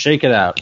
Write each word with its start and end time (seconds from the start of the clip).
Shake 0.00 0.24
it 0.24 0.32
out. 0.32 0.56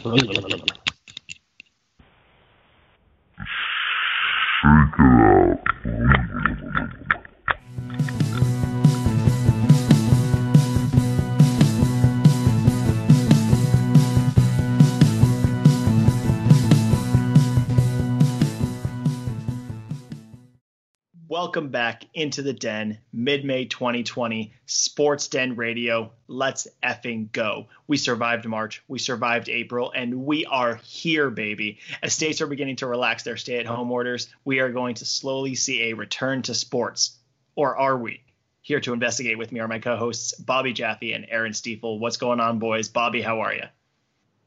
Welcome 21.49 21.69
back 21.69 22.05
into 22.13 22.43
the 22.43 22.53
den, 22.53 22.99
mid 23.11 23.43
May 23.43 23.65
2020, 23.65 24.53
Sports 24.67 25.29
Den 25.29 25.55
Radio. 25.55 26.11
Let's 26.27 26.67
effing 26.83 27.31
go. 27.31 27.69
We 27.87 27.97
survived 27.97 28.45
March, 28.45 28.83
we 28.87 28.99
survived 28.99 29.49
April, 29.49 29.91
and 29.95 30.27
we 30.27 30.45
are 30.45 30.75
here, 30.75 31.31
baby. 31.31 31.79
As 32.03 32.13
states 32.13 32.39
are 32.41 32.45
beginning 32.45 32.75
to 32.75 32.85
relax 32.85 33.23
their 33.23 33.35
stay 33.35 33.57
at 33.57 33.65
home 33.65 33.91
orders, 33.91 34.31
we 34.45 34.59
are 34.59 34.71
going 34.71 34.93
to 34.93 35.05
slowly 35.05 35.55
see 35.55 35.89
a 35.89 35.95
return 35.95 36.43
to 36.43 36.53
sports. 36.53 37.17
Or 37.55 37.75
are 37.75 37.97
we? 37.97 38.21
Here 38.61 38.79
to 38.81 38.93
investigate 38.93 39.39
with 39.39 39.51
me 39.51 39.59
are 39.59 39.67
my 39.67 39.79
co 39.79 39.97
hosts, 39.97 40.35
Bobby 40.35 40.71
Jaffe 40.71 41.13
and 41.13 41.25
Aaron 41.29 41.55
Stiefel. 41.55 41.97
What's 41.97 42.17
going 42.17 42.39
on, 42.39 42.59
boys? 42.59 42.89
Bobby, 42.89 43.23
how 43.23 43.39
are 43.39 43.55
you? 43.55 43.63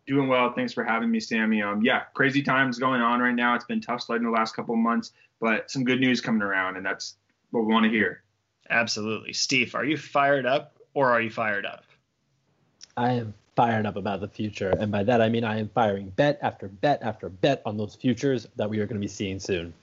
Doing 0.06 0.28
well. 0.28 0.52
Thanks 0.52 0.72
for 0.72 0.84
having 0.84 1.10
me, 1.10 1.20
Sammy. 1.20 1.62
Um, 1.62 1.82
yeah, 1.82 2.02
crazy 2.14 2.42
times 2.42 2.78
going 2.78 3.00
on 3.00 3.20
right 3.20 3.34
now. 3.34 3.54
It's 3.54 3.64
been 3.64 3.80
tough 3.80 4.02
sledding 4.02 4.24
the 4.24 4.32
last 4.32 4.56
couple 4.56 4.74
of 4.74 4.80
months, 4.80 5.12
but 5.40 5.70
some 5.70 5.84
good 5.84 6.00
news 6.00 6.20
coming 6.20 6.42
around, 6.42 6.76
and 6.76 6.84
that's 6.84 7.14
what 7.50 7.64
we 7.64 7.72
want 7.72 7.84
to 7.84 7.90
hear. 7.90 8.22
Absolutely. 8.68 9.32
Steve, 9.32 9.74
are 9.74 9.84
you 9.84 9.96
fired 9.96 10.46
up 10.46 10.76
or 10.94 11.10
are 11.10 11.20
you 11.20 11.30
fired 11.30 11.66
up? 11.66 11.84
I 12.96 13.12
am 13.12 13.34
fired 13.54 13.86
up 13.86 13.96
about 13.96 14.20
the 14.20 14.28
future. 14.28 14.70
And 14.70 14.90
by 14.90 15.04
that, 15.04 15.20
I 15.20 15.28
mean 15.28 15.44
I 15.44 15.58
am 15.58 15.68
firing 15.68 16.08
bet 16.10 16.38
after 16.42 16.68
bet 16.68 17.02
after 17.02 17.28
bet 17.28 17.62
on 17.64 17.76
those 17.76 17.94
futures 17.94 18.46
that 18.56 18.70
we 18.70 18.78
are 18.80 18.86
going 18.86 19.00
to 19.00 19.04
be 19.04 19.08
seeing 19.08 19.38
soon. 19.38 19.74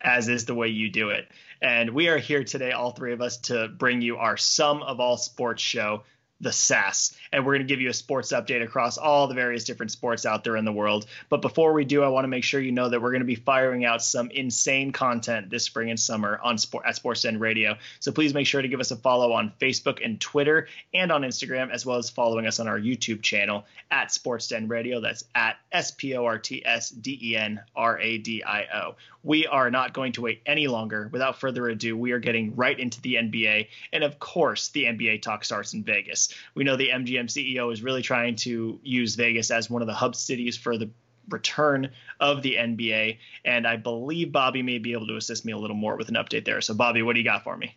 As 0.00 0.28
is 0.28 0.44
the 0.44 0.54
way 0.54 0.68
you 0.68 0.90
do 0.90 1.10
it. 1.10 1.28
And 1.60 1.90
we 1.90 2.08
are 2.08 2.18
here 2.18 2.44
today, 2.44 2.70
all 2.70 2.92
three 2.92 3.12
of 3.12 3.20
us, 3.20 3.38
to 3.38 3.66
bring 3.68 4.00
you 4.00 4.18
our 4.18 4.36
Sum 4.36 4.82
of 4.82 5.00
All 5.00 5.16
Sports 5.16 5.62
show 5.62 6.04
the 6.40 6.52
SAS. 6.52 7.16
And 7.32 7.44
we're 7.44 7.54
going 7.54 7.66
to 7.66 7.72
give 7.72 7.80
you 7.80 7.90
a 7.90 7.94
sports 7.94 8.32
update 8.32 8.62
across 8.62 8.96
all 8.98 9.26
the 9.26 9.34
various 9.34 9.64
different 9.64 9.92
sports 9.92 10.24
out 10.24 10.44
there 10.44 10.56
in 10.56 10.64
the 10.64 10.72
world. 10.72 11.06
But 11.28 11.42
before 11.42 11.72
we 11.72 11.84
do, 11.84 12.02
I 12.02 12.08
want 12.08 12.24
to 12.24 12.28
make 12.28 12.44
sure 12.44 12.60
you 12.60 12.72
know 12.72 12.88
that 12.88 13.02
we're 13.02 13.10
going 13.10 13.20
to 13.20 13.26
be 13.26 13.34
firing 13.34 13.84
out 13.84 14.02
some 14.02 14.30
insane 14.30 14.92
content 14.92 15.50
this 15.50 15.64
spring 15.64 15.90
and 15.90 15.98
summer 15.98 16.38
on 16.42 16.58
sport 16.58 16.84
at 16.86 16.96
Sports 16.96 17.22
Den 17.22 17.38
Radio. 17.38 17.76
So 18.00 18.12
please 18.12 18.34
make 18.34 18.46
sure 18.46 18.62
to 18.62 18.68
give 18.68 18.80
us 18.80 18.90
a 18.90 18.96
follow 18.96 19.32
on 19.32 19.52
Facebook 19.60 20.04
and 20.04 20.20
Twitter 20.20 20.68
and 20.94 21.10
on 21.10 21.22
Instagram, 21.22 21.70
as 21.70 21.84
well 21.84 21.98
as 21.98 22.10
following 22.10 22.46
us 22.46 22.60
on 22.60 22.68
our 22.68 22.78
YouTube 22.78 23.22
channel 23.22 23.64
at 23.90 24.12
Sports 24.12 24.48
Den 24.48 24.68
Radio. 24.68 25.00
That's 25.00 25.24
at 25.34 25.56
S 25.72 25.90
P 25.90 26.16
O 26.16 26.24
R 26.24 26.38
T 26.38 26.64
S 26.64 26.90
D 26.90 27.18
E 27.20 27.36
N 27.36 27.60
R 27.74 27.98
A 27.98 28.18
D 28.18 28.44
I 28.44 28.66
O. 28.74 28.96
We 29.24 29.46
are 29.46 29.70
not 29.70 29.92
going 29.92 30.12
to 30.12 30.22
wait 30.22 30.42
any 30.46 30.68
longer. 30.68 31.08
Without 31.12 31.40
further 31.40 31.68
ado, 31.68 31.96
we 31.96 32.12
are 32.12 32.18
getting 32.18 32.54
right 32.54 32.78
into 32.78 33.00
the 33.00 33.16
NBA. 33.16 33.68
And 33.92 34.04
of 34.04 34.18
course, 34.18 34.68
the 34.68 34.84
NBA 34.84 35.22
talk 35.22 35.44
starts 35.44 35.74
in 35.74 35.82
Vegas. 35.82 36.27
We 36.54 36.64
know 36.64 36.76
the 36.76 36.90
MGM 36.90 37.26
CEO 37.26 37.72
is 37.72 37.82
really 37.82 38.02
trying 38.02 38.36
to 38.36 38.78
use 38.82 39.14
Vegas 39.14 39.50
as 39.50 39.70
one 39.70 39.82
of 39.82 39.88
the 39.88 39.94
hub 39.94 40.14
cities 40.14 40.56
for 40.56 40.76
the 40.76 40.90
return 41.28 41.90
of 42.20 42.42
the 42.42 42.56
NBA. 42.56 43.18
And 43.44 43.66
I 43.66 43.76
believe 43.76 44.32
Bobby 44.32 44.62
may 44.62 44.78
be 44.78 44.92
able 44.92 45.06
to 45.08 45.16
assist 45.16 45.44
me 45.44 45.52
a 45.52 45.58
little 45.58 45.76
more 45.76 45.96
with 45.96 46.08
an 46.08 46.14
update 46.14 46.44
there. 46.44 46.60
So, 46.60 46.74
Bobby, 46.74 47.02
what 47.02 47.14
do 47.14 47.20
you 47.20 47.24
got 47.24 47.44
for 47.44 47.56
me? 47.56 47.76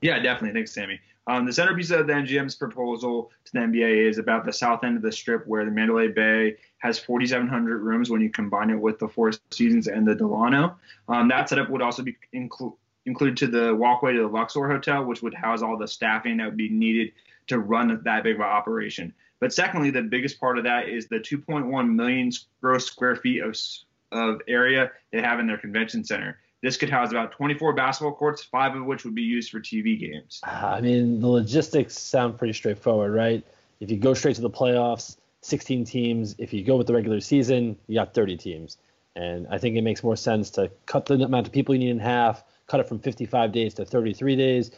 Yeah, 0.00 0.18
definitely. 0.20 0.58
Thanks, 0.58 0.72
Sammy. 0.72 1.00
Um, 1.26 1.44
the 1.44 1.52
centerpiece 1.52 1.90
of 1.90 2.06
the 2.06 2.12
MGM's 2.14 2.54
proposal 2.54 3.30
to 3.44 3.52
the 3.52 3.58
NBA 3.58 4.08
is 4.08 4.16
about 4.16 4.46
the 4.46 4.52
south 4.52 4.82
end 4.82 4.96
of 4.96 5.02
the 5.02 5.12
strip 5.12 5.46
where 5.46 5.64
the 5.64 5.70
Mandalay 5.70 6.08
Bay 6.08 6.56
has 6.78 6.98
4,700 6.98 7.82
rooms 7.82 8.08
when 8.08 8.22
you 8.22 8.30
combine 8.30 8.70
it 8.70 8.80
with 8.80 8.98
the 8.98 9.08
Four 9.08 9.32
Seasons 9.50 9.88
and 9.88 10.06
the 10.06 10.14
Delano. 10.14 10.76
Um, 11.06 11.28
that 11.28 11.50
setup 11.50 11.68
would 11.68 11.82
also 11.82 12.02
be 12.02 12.16
inclu- 12.34 12.76
included 13.04 13.36
to 13.38 13.46
the 13.46 13.74
walkway 13.74 14.14
to 14.14 14.20
the 14.20 14.26
Luxor 14.28 14.68
Hotel, 14.68 15.04
which 15.04 15.20
would 15.20 15.34
house 15.34 15.60
all 15.60 15.76
the 15.76 15.86
staffing 15.86 16.38
that 16.38 16.46
would 16.46 16.56
be 16.56 16.70
needed 16.70 17.12
to 17.48 17.58
run 17.58 18.00
that 18.04 18.22
big 18.22 18.36
of 18.36 18.40
an 18.40 18.46
operation. 18.46 19.12
But 19.40 19.52
secondly, 19.52 19.90
the 19.90 20.02
biggest 20.02 20.40
part 20.40 20.58
of 20.58 20.64
that 20.64 20.88
is 20.88 21.08
the 21.08 21.18
2.1 21.18 21.94
million 21.94 22.30
gross 22.60 22.86
square 22.86 23.16
feet 23.16 23.42
of, 23.42 23.56
of 24.12 24.40
area 24.48 24.90
they 25.12 25.20
have 25.20 25.38
in 25.38 25.46
their 25.46 25.58
convention 25.58 26.04
center. 26.04 26.38
This 26.60 26.76
could 26.76 26.90
house 26.90 27.10
about 27.10 27.32
24 27.32 27.72
basketball 27.74 28.14
courts, 28.14 28.42
five 28.42 28.74
of 28.74 28.84
which 28.84 29.04
would 29.04 29.14
be 29.14 29.22
used 29.22 29.50
for 29.50 29.60
TV 29.60 29.98
games. 29.98 30.40
Uh, 30.44 30.50
I 30.50 30.80
mean, 30.80 31.20
the 31.20 31.28
logistics 31.28 31.96
sound 31.96 32.36
pretty 32.36 32.52
straightforward, 32.52 33.12
right? 33.12 33.44
If 33.78 33.92
you 33.92 33.96
go 33.96 34.12
straight 34.12 34.34
to 34.36 34.42
the 34.42 34.50
playoffs, 34.50 35.16
16 35.42 35.84
teams. 35.84 36.34
If 36.38 36.52
you 36.52 36.64
go 36.64 36.76
with 36.76 36.86
the 36.86 36.94
regular 36.94 37.20
season, 37.20 37.76
you 37.86 37.94
got 37.94 38.14
30 38.14 38.36
teams. 38.36 38.76
And 39.16 39.46
I 39.50 39.58
think 39.58 39.76
it 39.76 39.82
makes 39.82 40.02
more 40.02 40.16
sense 40.16 40.50
to 40.50 40.70
cut 40.86 41.06
the 41.06 41.14
amount 41.14 41.46
of 41.46 41.52
people 41.52 41.74
you 41.74 41.80
need 41.80 41.90
in 41.90 41.98
half, 41.98 42.44
cut 42.66 42.80
it 42.80 42.88
from 42.88 42.98
55 42.98 43.52
days 43.52 43.74
to 43.74 43.84
33 43.84 44.36
days. 44.36 44.70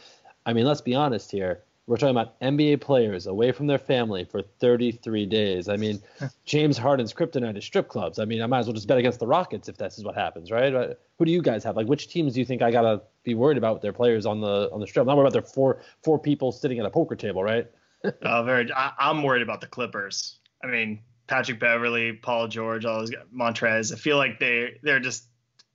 I 0.45 0.53
mean, 0.53 0.65
let's 0.65 0.81
be 0.81 0.95
honest 0.95 1.31
here. 1.31 1.63
We're 1.87 1.97
talking 1.97 2.15
about 2.15 2.39
NBA 2.39 2.81
players 2.81 3.27
away 3.27 3.51
from 3.51 3.67
their 3.67 3.79
family 3.79 4.23
for 4.23 4.41
33 4.41 5.25
days. 5.25 5.67
I 5.67 5.77
mean, 5.77 6.01
James 6.45 6.77
Harden's 6.77 7.13
kryptonite 7.13 7.57
is 7.57 7.65
strip 7.65 7.87
clubs. 7.87 8.19
I 8.19 8.25
mean, 8.25 8.41
I 8.41 8.45
might 8.45 8.59
as 8.59 8.67
well 8.67 8.73
just 8.73 8.87
bet 8.87 8.97
against 8.97 9.19
the 9.19 9.27
Rockets 9.27 9.67
if 9.67 9.77
this 9.77 9.97
is 9.97 10.03
what 10.03 10.15
happens, 10.15 10.51
right? 10.51 10.73
Uh, 10.73 10.93
who 11.17 11.25
do 11.25 11.31
you 11.31 11.41
guys 11.41 11.63
have? 11.63 11.75
Like, 11.75 11.87
which 11.87 12.07
teams 12.07 12.33
do 12.33 12.39
you 12.39 12.45
think 12.45 12.61
I 12.61 12.71
gotta 12.71 13.01
be 13.23 13.33
worried 13.33 13.57
about 13.57 13.73
with 13.73 13.81
their 13.81 13.93
players 13.93 14.25
on 14.25 14.41
the 14.41 14.69
on 14.71 14.79
the 14.79 14.87
strip? 14.87 15.03
I'm 15.03 15.07
not 15.07 15.17
worried 15.17 15.27
about 15.27 15.33
their 15.33 15.41
four 15.41 15.81
four 16.03 16.19
people 16.19 16.51
sitting 16.51 16.79
at 16.79 16.85
a 16.85 16.89
poker 16.89 17.15
table, 17.15 17.43
right? 17.43 17.67
oh, 18.23 18.43
very. 18.43 18.71
I, 18.71 18.93
I'm 18.99 19.23
worried 19.23 19.41
about 19.41 19.61
the 19.61 19.67
Clippers. 19.67 20.37
I 20.63 20.67
mean, 20.67 21.01
Patrick 21.27 21.59
Beverley, 21.59 22.13
Paul 22.13 22.47
George, 22.47 22.85
all 22.85 22.99
those 22.99 23.09
guys, 23.09 23.23
Montrez. 23.35 23.93
I 23.93 23.95
feel 23.95 24.17
like 24.17 24.39
they 24.39 24.77
they're 24.83 24.99
just 24.99 25.25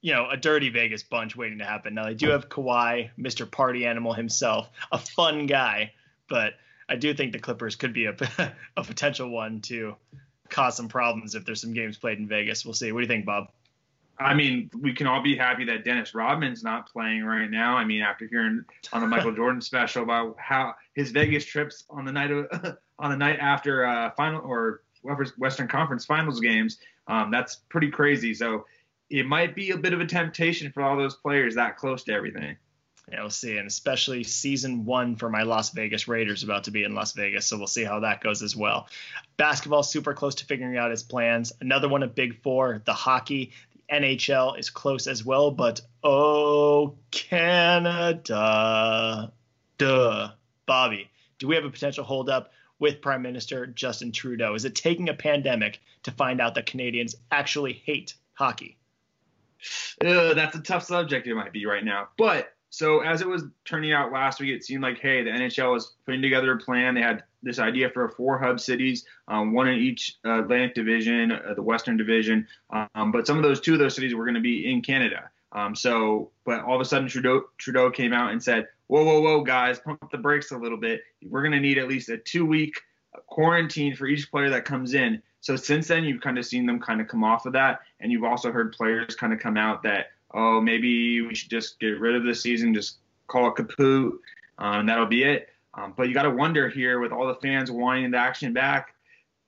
you 0.00 0.12
know 0.12 0.28
a 0.30 0.36
dirty 0.36 0.70
Vegas 0.70 1.02
bunch 1.02 1.36
waiting 1.36 1.58
to 1.58 1.64
happen. 1.64 1.94
Now 1.94 2.04
they 2.04 2.14
do 2.14 2.30
have 2.30 2.48
Kawhi, 2.48 3.10
Mr. 3.18 3.50
Party 3.50 3.86
Animal 3.86 4.12
himself, 4.12 4.68
a 4.92 4.98
fun 4.98 5.46
guy, 5.46 5.92
but 6.28 6.54
I 6.88 6.96
do 6.96 7.14
think 7.14 7.32
the 7.32 7.38
Clippers 7.38 7.76
could 7.76 7.92
be 7.92 8.06
a 8.06 8.16
a 8.76 8.84
potential 8.84 9.30
one 9.30 9.60
to 9.62 9.96
cause 10.48 10.76
some 10.76 10.88
problems 10.88 11.34
if 11.34 11.44
there's 11.44 11.60
some 11.60 11.72
games 11.72 11.98
played 11.98 12.18
in 12.18 12.28
Vegas. 12.28 12.64
We'll 12.64 12.74
see. 12.74 12.92
What 12.92 13.00
do 13.00 13.02
you 13.02 13.08
think, 13.08 13.26
Bob? 13.26 13.48
I 14.18 14.32
mean, 14.32 14.70
we 14.80 14.94
can 14.94 15.06
all 15.06 15.22
be 15.22 15.36
happy 15.36 15.64
that 15.66 15.84
Dennis 15.84 16.14
Rodman's 16.14 16.62
not 16.62 16.90
playing 16.90 17.24
right 17.24 17.50
now. 17.50 17.76
I 17.76 17.84
mean, 17.84 18.00
after 18.00 18.26
hearing 18.26 18.64
on 18.92 19.02
the 19.02 19.06
Michael 19.06 19.32
Jordan 19.36 19.60
special 19.60 20.02
about 20.02 20.36
how 20.38 20.74
his 20.94 21.10
Vegas 21.10 21.44
trips 21.44 21.84
on 21.90 22.04
the 22.04 22.12
night 22.12 22.30
of 22.30 22.46
on 22.98 23.10
the 23.10 23.16
night 23.16 23.38
after 23.40 23.84
uh, 23.84 24.10
final 24.12 24.40
or 24.40 24.82
Western 25.36 25.68
Conference 25.68 26.06
Finals 26.06 26.40
games, 26.40 26.78
um, 27.08 27.30
that's 27.30 27.56
pretty 27.68 27.90
crazy. 27.90 28.32
So 28.32 28.64
it 29.10 29.26
might 29.26 29.54
be 29.54 29.70
a 29.70 29.76
bit 29.76 29.92
of 29.92 30.00
a 30.00 30.06
temptation 30.06 30.72
for 30.72 30.82
all 30.82 30.96
those 30.96 31.16
players 31.16 31.54
that 31.56 31.76
close 31.76 32.02
to 32.04 32.12
everything. 32.12 32.56
We'll 33.08 33.30
see, 33.30 33.56
and 33.56 33.68
especially 33.68 34.24
season 34.24 34.84
one 34.84 35.14
for 35.14 35.30
my 35.30 35.42
Las 35.44 35.70
Vegas 35.70 36.08
Raiders 36.08 36.42
about 36.42 36.64
to 36.64 36.72
be 36.72 36.82
in 36.82 36.96
Las 36.96 37.12
Vegas, 37.12 37.46
so 37.46 37.56
we'll 37.56 37.68
see 37.68 37.84
how 37.84 38.00
that 38.00 38.20
goes 38.20 38.42
as 38.42 38.56
well. 38.56 38.88
Basketball 39.36 39.84
super 39.84 40.12
close 40.12 40.34
to 40.36 40.44
figuring 40.44 40.76
out 40.76 40.90
its 40.90 41.04
plans. 41.04 41.52
Another 41.60 41.88
one 41.88 42.02
of 42.02 42.16
Big 42.16 42.42
Four, 42.42 42.82
the 42.84 42.92
hockey. 42.92 43.52
The 43.74 43.82
NHL 43.94 44.58
is 44.58 44.70
close 44.70 45.06
as 45.06 45.24
well, 45.24 45.52
but 45.52 45.82
oh, 46.02 46.96
Canada. 47.12 48.32
Duh. 49.78 50.30
Bobby, 50.66 51.08
do 51.38 51.46
we 51.46 51.54
have 51.54 51.64
a 51.64 51.70
potential 51.70 52.02
holdup 52.02 52.50
with 52.80 53.00
Prime 53.00 53.22
Minister 53.22 53.68
Justin 53.68 54.10
Trudeau? 54.10 54.54
Is 54.54 54.64
it 54.64 54.74
taking 54.74 55.08
a 55.08 55.14
pandemic 55.14 55.80
to 56.02 56.10
find 56.10 56.40
out 56.40 56.56
that 56.56 56.66
Canadians 56.66 57.14
actually 57.30 57.72
hate 57.72 58.14
hockey? 58.34 58.76
Uh, 60.04 60.34
that's 60.34 60.56
a 60.56 60.60
tough 60.60 60.82
subject 60.82 61.28
it 61.28 61.36
might 61.36 61.52
be 61.52 61.66
right 61.66 61.84
now. 61.84 62.08
But 62.18 62.52
so 62.70 63.00
as 63.00 63.20
it 63.20 63.28
was 63.28 63.44
turning 63.64 63.92
out 63.92 64.12
last 64.12 64.40
week, 64.40 64.54
it 64.54 64.64
seemed 64.64 64.82
like, 64.82 64.98
hey, 64.98 65.22
the 65.22 65.30
NHL 65.30 65.72
was 65.72 65.94
putting 66.04 66.22
together 66.22 66.52
a 66.52 66.58
plan. 66.58 66.94
They 66.94 67.00
had 67.00 67.24
this 67.42 67.58
idea 67.58 67.90
for 67.90 68.08
four 68.08 68.38
hub 68.38 68.60
cities, 68.60 69.06
um, 69.28 69.52
one 69.52 69.68
in 69.68 69.78
each 69.78 70.16
Atlantic 70.24 70.74
Division, 70.74 71.32
uh, 71.32 71.54
the 71.54 71.62
Western 71.62 71.96
Division. 71.96 72.46
Um, 72.94 73.12
but 73.12 73.26
some 73.26 73.36
of 73.36 73.42
those 73.42 73.60
two 73.60 73.74
of 73.74 73.78
those 73.78 73.94
cities 73.94 74.14
were 74.14 74.24
going 74.24 74.34
to 74.34 74.40
be 74.40 74.70
in 74.70 74.82
Canada. 74.82 75.30
Um, 75.52 75.74
so, 75.74 76.30
but 76.44 76.64
all 76.64 76.74
of 76.74 76.80
a 76.80 76.84
sudden 76.84 77.08
Trudeau 77.08 77.44
Trudeau 77.56 77.90
came 77.90 78.12
out 78.12 78.32
and 78.32 78.42
said, 78.42 78.66
"Whoa, 78.88 79.04
whoa, 79.04 79.20
whoa, 79.20 79.42
guys, 79.42 79.78
pump 79.78 80.10
the 80.10 80.18
brakes 80.18 80.50
a 80.50 80.58
little 80.58 80.78
bit. 80.78 81.00
We're 81.24 81.42
going 81.42 81.52
to 81.52 81.60
need 81.60 81.78
at 81.78 81.88
least 81.88 82.08
a 82.08 82.18
two-week 82.18 82.80
quarantine 83.26 83.94
for 83.94 84.06
each 84.06 84.30
player 84.30 84.50
that 84.50 84.64
comes 84.64 84.92
in." 84.92 85.22
So 85.40 85.54
since 85.54 85.86
then, 85.86 86.04
you've 86.04 86.20
kind 86.20 86.38
of 86.38 86.44
seen 86.44 86.66
them 86.66 86.80
kind 86.80 87.00
of 87.00 87.06
come 87.06 87.22
off 87.22 87.46
of 87.46 87.52
that, 87.52 87.80
and 88.00 88.10
you've 88.10 88.24
also 88.24 88.50
heard 88.50 88.72
players 88.72 89.14
kind 89.14 89.32
of 89.32 89.38
come 89.38 89.56
out 89.56 89.84
that, 89.84 90.06
oh, 90.36 90.60
maybe 90.60 91.22
we 91.22 91.34
should 91.34 91.50
just 91.50 91.80
get 91.80 91.98
rid 91.98 92.14
of 92.14 92.24
the 92.24 92.34
season, 92.34 92.74
just 92.74 92.98
call 93.26 93.48
it 93.48 93.56
kaput, 93.56 94.12
um, 94.58 94.80
and 94.80 94.88
that'll 94.88 95.06
be 95.06 95.24
it. 95.24 95.48
Um, 95.74 95.94
but 95.96 96.08
you 96.08 96.14
got 96.14 96.22
to 96.22 96.30
wonder 96.30 96.68
here 96.68 97.00
with 97.00 97.12
all 97.12 97.26
the 97.26 97.34
fans 97.34 97.70
wanting 97.70 98.10
the 98.10 98.18
action 98.18 98.52
back, 98.52 98.94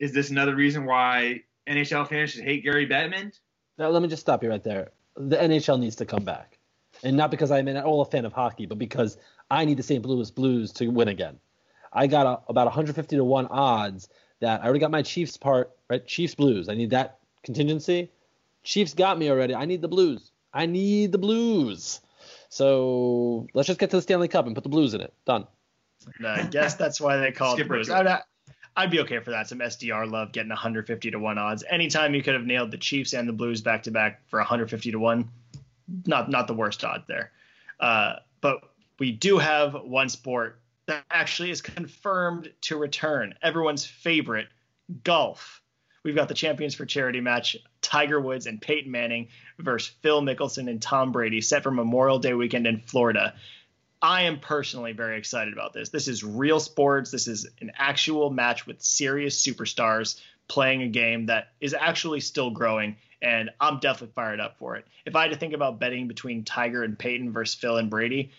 is 0.01 0.13
this 0.13 0.31
another 0.31 0.55
reason 0.55 0.85
why 0.85 1.43
NHL 1.69 2.09
fans 2.09 2.31
should 2.31 2.45
hate 2.45 2.65
Gary 2.65 2.87
Bettman? 2.87 3.39
Now, 3.79 3.89
let 3.89 4.03
me 4.03 4.09
just 4.09 4.21
stop 4.21 4.43
you 4.43 4.49
right 4.49 4.65
there. 4.65 4.91
The 5.17 5.37
NHL 5.37 5.79
needs 5.79 5.97
to 5.97 6.07
come 6.07 6.25
back. 6.25 6.59
And 7.05 7.17
not 7.17 7.31
because 7.31 7.51
I'm 7.51 7.69
at 7.69 7.85
all 7.85 8.01
a 8.01 8.05
fan 8.05 8.25
of 8.25 8.33
hockey, 8.33 8.67
but 8.67 8.79
because 8.79 9.17
I 9.51 9.65
need 9.65 9.77
the 9.77 9.83
St. 9.83 10.05
Louis 10.05 10.31
Blues 10.31 10.73
to 10.73 10.89
win 10.89 11.09
again. 11.09 11.39
I 11.93 12.07
got 12.07 12.27
a, 12.27 12.51
about 12.51 12.67
150 12.67 13.17
to 13.17 13.25
1 13.25 13.47
odds 13.47 14.09
that 14.41 14.61
I 14.61 14.65
already 14.65 14.81
got 14.81 14.91
my 14.91 15.03
Chiefs 15.03 15.37
part 15.37 15.73
right? 15.89 16.07
Chiefs 16.07 16.35
Blues. 16.35 16.69
I 16.69 16.75
need 16.75 16.91
that 16.91 17.19
contingency. 17.43 18.11
Chiefs 18.63 18.95
got 18.95 19.19
me 19.19 19.31
already. 19.31 19.55
I 19.55 19.65
need 19.65 19.83
the 19.83 19.89
Blues. 19.89 20.33
I 20.59 20.67
need 20.67 21.13
the 21.13 21.19
Blues. 21.19 22.01
So 22.49 23.47
let's 23.55 23.69
just 23.69 23.79
get 23.79 23.91
to 23.91 23.97
the 23.97 24.03
Stanley 24.03 24.27
Cup 24.27 24.47
and 24.47 24.57
put 24.57 24.65
the 24.65 24.71
Blues 24.71 24.93
in 24.93 25.01
it. 25.01 25.15
Done. 25.25 25.47
I 26.25 26.43
guess 26.43 26.75
that's 26.75 27.01
why 27.01 27.17
they 27.19 27.31
call 27.31 27.55
it 27.55 27.59
the 27.59 27.65
Blues. 27.65 27.89
I'd, 27.89 28.23
I'd 28.75 28.91
be 28.91 28.99
okay 29.01 29.21
for 29.21 29.31
that. 29.31 29.47
Some 29.47 29.61
SDR 29.61 30.11
love 30.11 30.33
getting 30.33 30.49
150 30.49 31.13
to 31.13 31.19
one 31.19 31.39
odds. 31.39 31.63
Anytime 31.71 32.13
you 32.13 32.25
could 32.25 32.35
have 32.35 32.45
nailed 32.45 32.73
the 32.73 32.77
Chiefs 32.77 33.13
and 33.13 33.29
the 33.29 33.33
Blues 33.33 33.61
back 33.61 33.85
to 33.85 33.93
back 33.93 34.23
for 34.27 34.41
150 34.41 34.91
to 34.91 34.99
one, 34.99 35.31
not 36.07 36.29
not 36.29 36.49
the 36.49 36.55
worst 36.55 36.83
odds 36.83 37.05
there. 37.07 37.31
Uh, 37.79 38.17
but 38.41 38.63
we 38.99 39.13
do 39.13 39.39
have 39.39 39.75
one 39.75 40.09
sport 40.09 40.61
that 40.87 41.05
actually 41.09 41.53
is 41.53 41.63
confirmed 41.63 42.53
to 42.63 42.77
return. 42.77 43.35
Everyone's 43.43 43.87
favorite, 43.87 44.49
golf. 45.05 45.63
We've 46.09 46.15
got 46.15 46.29
the 46.29 46.35
Champions 46.35 46.75
for 46.75 46.87
Charity 46.87 47.21
match, 47.21 47.55
Tiger 47.83 48.19
Woods 48.19 48.47
and 48.47 48.63
Peyton 48.63 48.91
Manning 48.91 49.29
versus 49.59 49.95
Phil 50.01 50.23
Mickelson 50.23 50.71
and 50.71 50.81
Tom 50.81 51.13
Brady, 51.13 51.43
set 51.43 51.63
for 51.63 51.71
Memorial 51.71 52.19
Day 52.19 52.33
weekend 52.33 52.67
in 52.67 52.81
Florida. 52.81 53.35
I 54.01 54.23
am 54.23 54.41
personally 54.41 54.93
very 54.93 55.19
excited 55.19 55.53
about 55.53 55.75
this. 55.75 55.91
This 55.91 56.09
is 56.09 56.25
real 56.25 56.61
sports. 56.61 57.11
This 57.11 57.29
is 57.29 57.47
an 57.61 57.73
actual 57.77 58.31
match 58.31 58.67
with 58.67 58.81
serious 58.81 59.47
superstars 59.47 60.19
playing 60.49 60.81
a 60.81 60.89
game 60.89 61.27
that 61.27 61.53
is 61.61 61.75
actually 61.75 62.21
still 62.21 62.49
growing, 62.49 62.97
and 63.21 63.51
I'm 63.61 63.79
definitely 63.79 64.15
fired 64.15 64.41
up 64.41 64.57
for 64.57 64.77
it. 64.77 64.87
If 65.05 65.15
I 65.15 65.25
had 65.25 65.33
to 65.33 65.39
think 65.39 65.53
about 65.53 65.79
betting 65.79 66.09
between 66.09 66.43
Tiger 66.43 66.85
and 66.85 66.99
Peyton 66.99 67.33
versus 67.33 67.55
Phil 67.55 67.77
and 67.77 67.91
Brady, 67.91 68.31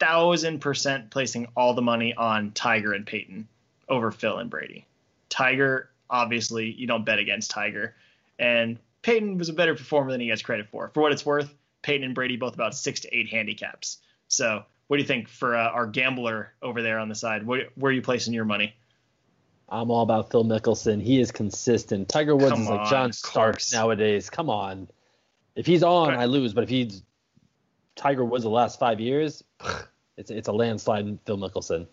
thousand 0.00 0.58
percent 0.58 1.10
placing 1.10 1.46
all 1.56 1.74
the 1.74 1.82
money 1.82 2.14
on 2.14 2.50
Tiger 2.50 2.92
and 2.92 3.06
Peyton 3.06 3.46
over 3.88 4.10
Phil 4.10 4.38
and 4.38 4.50
Brady. 4.50 4.86
Tiger, 5.28 5.88
obviously, 6.12 6.70
you 6.70 6.86
don't 6.86 7.04
bet 7.04 7.18
against 7.18 7.50
Tiger, 7.50 7.96
and 8.38 8.78
Peyton 9.02 9.38
was 9.38 9.48
a 9.48 9.52
better 9.52 9.74
performer 9.74 10.12
than 10.12 10.20
he 10.20 10.28
gets 10.28 10.42
credit 10.42 10.68
for. 10.70 10.90
For 10.94 11.00
what 11.02 11.10
it's 11.10 11.26
worth, 11.26 11.52
Peyton 11.82 12.04
and 12.04 12.14
Brady 12.14 12.36
both 12.36 12.54
about 12.54 12.76
six 12.76 13.00
to 13.00 13.16
eight 13.16 13.28
handicaps. 13.28 13.98
So, 14.28 14.62
what 14.86 14.98
do 14.98 15.02
you 15.02 15.08
think 15.08 15.28
for 15.28 15.56
uh, 15.56 15.70
our 15.70 15.86
gambler 15.86 16.52
over 16.62 16.82
there 16.82 16.98
on 17.00 17.08
the 17.08 17.14
side? 17.16 17.44
Where, 17.44 17.66
where 17.74 17.90
are 17.90 17.94
you 17.94 18.02
placing 18.02 18.32
your 18.34 18.44
money? 18.44 18.74
I'm 19.68 19.90
all 19.90 20.02
about 20.02 20.30
Phil 20.30 20.44
Mickelson. 20.44 21.02
He 21.02 21.18
is 21.18 21.32
consistent. 21.32 22.08
Tiger 22.08 22.36
Woods 22.36 22.50
Come 22.50 22.62
is 22.62 22.68
like 22.68 22.90
John 22.90 23.12
Starks 23.12 23.72
nowadays. 23.72 24.28
Come 24.28 24.50
on. 24.50 24.88
If 25.56 25.66
he's 25.66 25.82
on, 25.82 26.08
But- 26.10 26.18
I 26.18 26.26
lose. 26.26 26.52
But 26.52 26.64
if 26.64 26.70
he's 26.70 27.02
Tiger 27.96 28.24
Woods 28.24 28.44
the 28.44 28.50
last 28.50 28.78
five 28.78 29.00
years, 29.00 29.42
it's 30.16 30.30
it's 30.30 30.48
a 30.48 30.52
landslide 30.52 31.06
in 31.06 31.18
Phil 31.24 31.38
Mickelson. 31.38 31.86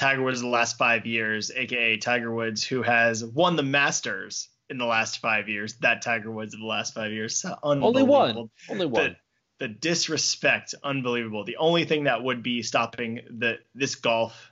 Tiger 0.00 0.22
Woods 0.22 0.40
the 0.40 0.48
last 0.48 0.78
five 0.78 1.04
years, 1.04 1.50
aka 1.54 1.98
Tiger 1.98 2.34
Woods, 2.34 2.64
who 2.64 2.80
has 2.80 3.22
won 3.22 3.56
the 3.56 3.62
Masters 3.62 4.48
in 4.70 4.78
the 4.78 4.86
last 4.86 5.18
five 5.18 5.46
years. 5.46 5.74
That 5.82 6.00
Tiger 6.00 6.30
Woods 6.30 6.54
in 6.54 6.60
the 6.60 6.66
last 6.66 6.94
five 6.94 7.12
years, 7.12 7.44
Only 7.62 8.02
one. 8.02 8.48
Only 8.70 8.86
one. 8.86 9.16
The, 9.58 9.66
the 9.66 9.68
disrespect, 9.68 10.74
unbelievable. 10.82 11.44
The 11.44 11.58
only 11.58 11.84
thing 11.84 12.04
that 12.04 12.24
would 12.24 12.42
be 12.42 12.62
stopping 12.62 13.20
the 13.28 13.58
this 13.74 13.94
golf, 13.94 14.50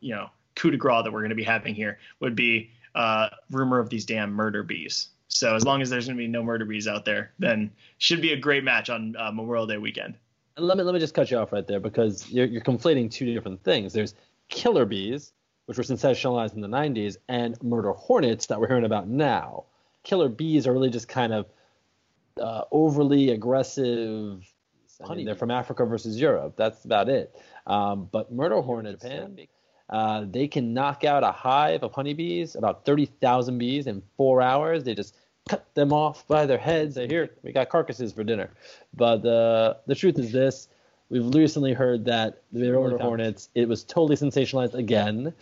you 0.00 0.14
know, 0.14 0.30
coup 0.56 0.70
de 0.70 0.78
grace 0.78 1.04
that 1.04 1.12
we're 1.12 1.20
going 1.20 1.28
to 1.28 1.36
be 1.36 1.44
having 1.44 1.74
here 1.74 1.98
would 2.20 2.34
be 2.34 2.70
uh, 2.94 3.28
rumor 3.50 3.78
of 3.78 3.90
these 3.90 4.06
damn 4.06 4.32
murder 4.32 4.62
bees. 4.62 5.08
So 5.28 5.54
as 5.54 5.66
long 5.66 5.82
as 5.82 5.90
there's 5.90 6.06
going 6.06 6.16
to 6.16 6.22
be 6.22 6.28
no 6.28 6.42
murder 6.42 6.64
bees 6.64 6.88
out 6.88 7.04
there, 7.04 7.34
then 7.38 7.72
should 7.98 8.22
be 8.22 8.32
a 8.32 8.38
great 8.38 8.64
match 8.64 8.88
on 8.88 9.16
uh, 9.18 9.32
Memorial 9.32 9.66
Day 9.66 9.76
weekend. 9.76 10.16
And 10.56 10.66
let 10.66 10.78
me 10.78 10.82
let 10.82 10.94
me 10.94 11.00
just 11.00 11.12
cut 11.12 11.30
you 11.30 11.36
off 11.36 11.52
right 11.52 11.66
there 11.66 11.80
because 11.80 12.30
you're, 12.30 12.46
you're 12.46 12.62
conflating 12.62 13.10
two 13.10 13.34
different 13.34 13.62
things. 13.62 13.92
There's 13.92 14.14
killer 14.48 14.84
bees, 14.84 15.32
which 15.66 15.78
were 15.78 15.84
sensationalized 15.84 16.54
in 16.54 16.60
the 16.60 16.68
90s, 16.68 17.16
and 17.28 17.60
murder 17.62 17.92
hornets 17.92 18.46
that 18.46 18.60
we're 18.60 18.68
hearing 18.68 18.84
about 18.84 19.08
now. 19.08 19.64
Killer 20.02 20.28
bees 20.28 20.66
are 20.66 20.72
really 20.72 20.90
just 20.90 21.08
kind 21.08 21.32
of 21.32 21.46
uh, 22.40 22.64
overly 22.70 23.30
aggressive. 23.30 24.44
I 25.04 25.14
mean, 25.14 25.26
they're 25.26 25.34
from 25.34 25.50
Africa 25.50 25.84
versus 25.84 26.20
Europe. 26.20 26.54
That's 26.56 26.84
about 26.84 27.08
it. 27.08 27.34
Um, 27.66 28.08
but 28.12 28.32
murder 28.32 28.60
hornets, 28.60 29.02
Japan, 29.02 29.36
uh, 29.88 30.24
they 30.28 30.48
can 30.48 30.72
knock 30.74 31.04
out 31.04 31.24
a 31.24 31.32
hive 31.32 31.82
of 31.82 31.92
honeybees, 31.92 32.54
about 32.54 32.84
30,000 32.84 33.58
bees 33.58 33.86
in 33.86 34.02
four 34.16 34.40
hours. 34.40 34.84
They 34.84 34.94
just 34.94 35.16
cut 35.48 35.66
them 35.74 35.92
off 35.92 36.26
by 36.26 36.46
their 36.46 36.58
heads. 36.58 36.94
They 36.94 37.06
here 37.06 37.30
we 37.42 37.52
got 37.52 37.68
carcasses 37.68 38.12
for 38.12 38.24
dinner. 38.24 38.50
But 38.94 39.24
uh, 39.26 39.74
the 39.86 39.94
truth 39.94 40.18
is 40.18 40.32
this: 40.32 40.68
we've 41.12 41.34
recently 41.34 41.74
heard 41.74 42.06
that 42.06 42.42
the 42.52 42.72
murder 42.72 42.96
hornets 42.96 43.50
it 43.54 43.68
was 43.68 43.84
totally 43.84 44.16
sensationalized 44.16 44.74
again. 44.74 45.34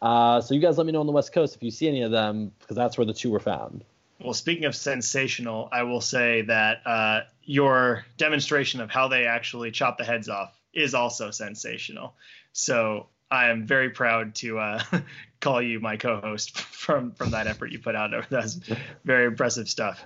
Uh, 0.00 0.40
so 0.40 0.54
you 0.54 0.60
guys 0.60 0.76
let 0.76 0.86
me 0.86 0.92
know 0.92 1.00
on 1.00 1.06
the 1.06 1.12
West 1.12 1.32
Coast 1.32 1.56
if 1.56 1.62
you 1.62 1.70
see 1.70 1.88
any 1.88 2.02
of 2.02 2.10
them 2.10 2.52
because 2.60 2.76
that's 2.76 2.98
where 2.98 3.06
the 3.06 3.14
two 3.14 3.30
were 3.30 3.40
found. 3.40 3.84
Well, 4.20 4.34
speaking 4.34 4.66
of 4.66 4.76
sensational, 4.76 5.68
I 5.72 5.82
will 5.82 6.00
say 6.00 6.42
that 6.42 6.86
uh, 6.86 7.20
your 7.42 8.04
demonstration 8.16 8.80
of 8.80 8.90
how 8.90 9.08
they 9.08 9.26
actually 9.26 9.70
chop 9.70 9.98
the 9.98 10.04
heads 10.04 10.28
off 10.28 10.54
is 10.72 10.94
also 10.94 11.30
sensational. 11.30 12.14
So 12.52 13.08
I 13.30 13.48
am 13.48 13.66
very 13.66 13.90
proud 13.90 14.34
to 14.36 14.58
uh, 14.58 14.82
call 15.40 15.62
you 15.62 15.80
my 15.80 15.96
co-host 15.96 16.58
from 16.84 17.12
from 17.12 17.30
that 17.30 17.46
effort 17.46 17.72
you 17.72 17.78
put 17.78 17.96
out. 17.96 18.10
That's 18.28 18.60
very 19.04 19.24
impressive 19.24 19.70
stuff. 19.70 20.04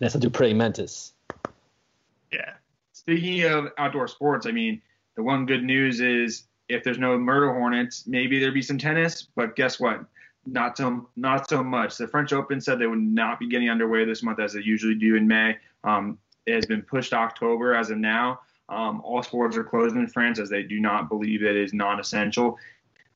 Nessa 0.00 0.18
Dupre 0.18 0.52
Mentis. 0.54 1.12
Yeah. 2.30 2.52
Speaking 3.00 3.44
of 3.44 3.68
outdoor 3.78 4.06
sports, 4.08 4.44
I 4.44 4.52
mean, 4.52 4.82
the 5.16 5.22
one 5.22 5.46
good 5.46 5.64
news 5.64 6.02
is 6.02 6.44
if 6.68 6.84
there's 6.84 6.98
no 6.98 7.16
murder 7.16 7.50
hornets, 7.50 8.06
maybe 8.06 8.38
there'd 8.38 8.52
be 8.52 8.60
some 8.60 8.76
tennis. 8.76 9.26
But 9.34 9.56
guess 9.56 9.80
what? 9.80 10.04
Not 10.44 10.76
so 10.76 11.08
not 11.16 11.48
so 11.48 11.64
much. 11.64 11.96
The 11.96 12.06
French 12.06 12.34
Open 12.34 12.60
said 12.60 12.78
they 12.78 12.86
would 12.86 12.98
not 12.98 13.38
be 13.38 13.48
getting 13.48 13.70
underway 13.70 14.04
this 14.04 14.22
month 14.22 14.38
as 14.38 14.52
they 14.52 14.60
usually 14.60 14.96
do 14.96 15.16
in 15.16 15.26
May. 15.26 15.56
Um, 15.82 16.18
it 16.44 16.54
has 16.54 16.66
been 16.66 16.82
pushed 16.82 17.14
October 17.14 17.74
as 17.74 17.88
of 17.88 17.96
now. 17.96 18.40
Um, 18.68 19.00
all 19.02 19.22
sports 19.22 19.56
are 19.56 19.64
closed 19.64 19.96
in 19.96 20.06
France 20.06 20.38
as 20.38 20.50
they 20.50 20.62
do 20.62 20.78
not 20.78 21.08
believe 21.08 21.42
it 21.42 21.56
is 21.56 21.72
non-essential. 21.72 22.58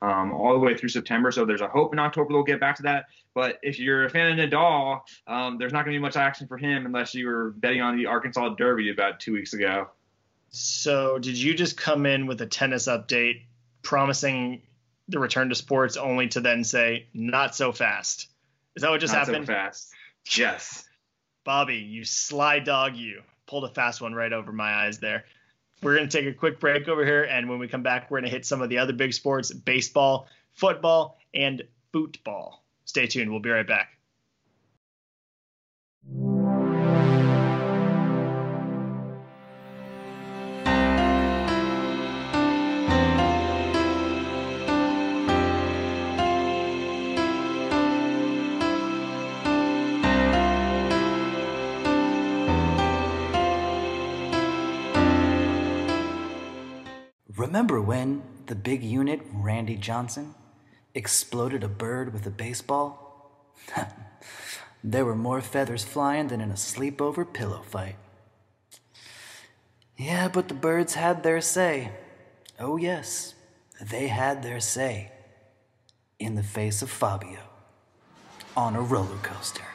Um, 0.02 0.32
all 0.32 0.52
the 0.52 0.58
way 0.58 0.76
through 0.76 0.90
September. 0.90 1.30
So 1.30 1.46
there's 1.46 1.62
a 1.62 1.68
hope 1.68 1.94
in 1.94 1.98
October 1.98 2.34
they'll 2.34 2.42
get 2.42 2.60
back 2.60 2.76
to 2.76 2.82
that. 2.82 3.06
But 3.32 3.58
if 3.62 3.78
you're 3.78 4.04
a 4.04 4.10
fan 4.10 4.38
of 4.38 4.50
Nadal, 4.50 5.00
um, 5.26 5.56
there's 5.56 5.72
not 5.72 5.84
going 5.84 5.94
to 5.94 5.98
be 5.98 6.02
much 6.02 6.16
action 6.16 6.46
for 6.46 6.58
him 6.58 6.84
unless 6.84 7.14
you 7.14 7.26
were 7.26 7.50
betting 7.56 7.80
on 7.80 7.96
the 7.96 8.06
Arkansas 8.06 8.50
Derby 8.50 8.90
about 8.90 9.18
two 9.18 9.32
weeks 9.32 9.54
ago. 9.54 9.88
So 10.50 11.18
did 11.18 11.36
you 11.36 11.54
just 11.54 11.76
come 11.76 12.06
in 12.06 12.26
with 12.26 12.40
a 12.42 12.46
tennis 12.46 12.86
update 12.86 13.42
promising 13.82 14.62
the 15.08 15.18
return 15.18 15.48
to 15.48 15.54
sports 15.54 15.96
only 15.96 16.28
to 16.28 16.40
then 16.40 16.64
say 16.64 17.06
not 17.12 17.54
so 17.54 17.72
fast? 17.72 18.28
Is 18.76 18.82
that 18.82 18.90
what 18.90 19.00
just 19.00 19.14
happened? 19.14 19.46
Not 19.46 19.54
happened? 19.54 19.74
so 19.76 19.86
fast. 19.86 20.38
Yes. 20.38 20.84
Bobby, 21.44 21.76
you 21.76 22.04
sly 22.04 22.58
dog, 22.58 22.96
you 22.96 23.22
pulled 23.46 23.64
a 23.64 23.68
fast 23.68 24.00
one 24.00 24.14
right 24.14 24.32
over 24.32 24.52
my 24.52 24.72
eyes 24.84 24.98
there. 24.98 25.24
We're 25.84 25.96
going 25.96 26.08
to 26.08 26.18
take 26.18 26.26
a 26.26 26.32
quick 26.32 26.60
break 26.60 26.88
over 26.88 27.04
here, 27.04 27.24
and 27.24 27.48
when 27.48 27.58
we 27.58 27.68
come 27.68 27.82
back, 27.82 28.10
we're 28.10 28.20
going 28.20 28.30
to 28.30 28.34
hit 28.34 28.46
some 28.46 28.62
of 28.62 28.70
the 28.70 28.78
other 28.78 28.94
big 28.94 29.12
sports 29.12 29.52
baseball, 29.52 30.26
football, 30.54 31.18
and 31.34 31.62
football. 31.92 32.64
Stay 32.86 33.06
tuned. 33.06 33.30
We'll 33.30 33.40
be 33.40 33.50
right 33.50 33.66
back. 33.66 33.90
Remember 57.54 57.80
when 57.80 58.24
the 58.46 58.56
big 58.56 58.82
unit, 58.82 59.20
Randy 59.32 59.76
Johnson, 59.76 60.34
exploded 60.92 61.62
a 61.62 61.68
bird 61.68 62.12
with 62.12 62.26
a 62.26 62.30
baseball? 62.30 63.46
there 64.82 65.04
were 65.04 65.14
more 65.14 65.40
feathers 65.40 65.84
flying 65.84 66.26
than 66.26 66.40
in 66.40 66.50
a 66.50 66.54
sleepover 66.54 67.32
pillow 67.32 67.62
fight. 67.62 67.94
Yeah, 69.96 70.26
but 70.26 70.48
the 70.48 70.54
birds 70.54 70.94
had 70.94 71.22
their 71.22 71.40
say. 71.40 71.92
Oh, 72.58 72.76
yes, 72.76 73.34
they 73.80 74.08
had 74.08 74.42
their 74.42 74.58
say. 74.58 75.12
In 76.18 76.34
the 76.34 76.42
face 76.42 76.82
of 76.82 76.90
Fabio. 76.90 77.38
On 78.56 78.74
a 78.74 78.80
roller 78.80 79.18
coaster. 79.22 79.73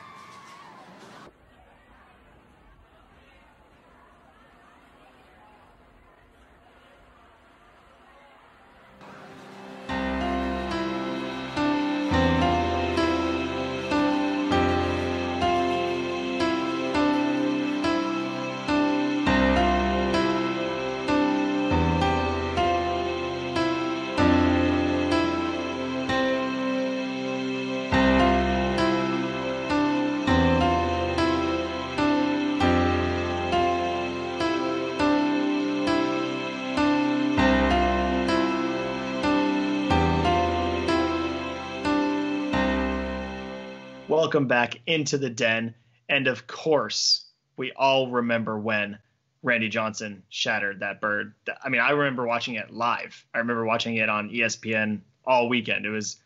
Welcome 44.20 44.48
back 44.48 44.82
into 44.86 45.18
the 45.18 45.30
den. 45.30 45.74
And 46.10 46.28
of 46.28 46.46
course, 46.46 47.24
we 47.56 47.72
all 47.72 48.12
remember 48.12 48.60
when 48.60 49.00
Randy 49.44 49.70
Johnson 49.70 50.24
shattered 50.28 50.82
that 50.82 51.00
bird. 51.00 51.36
I 51.64 51.70
mean, 51.70 51.80
I 51.80 51.92
remember 51.92 52.28
watching 52.28 52.56
it 52.56 52.70
live. 52.70 53.26
I 53.34 53.38
remember 53.38 53.64
watching 53.64 53.96
it 53.96 54.10
on 54.10 54.30
ESPN 54.30 55.00
all 55.24 55.48
weekend. 55.48 55.86
It 55.86 55.92
was 55.92 56.18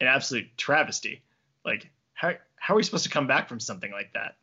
an 0.00 0.06
absolute 0.06 0.46
travesty. 0.56 1.22
Like, 1.64 1.90
how 2.14 2.34
how 2.54 2.74
are 2.74 2.76
we 2.76 2.84
supposed 2.84 3.02
to 3.02 3.10
come 3.10 3.26
back 3.26 3.48
from 3.48 3.58
something 3.58 3.90
like 3.90 4.12
that? 4.12 4.36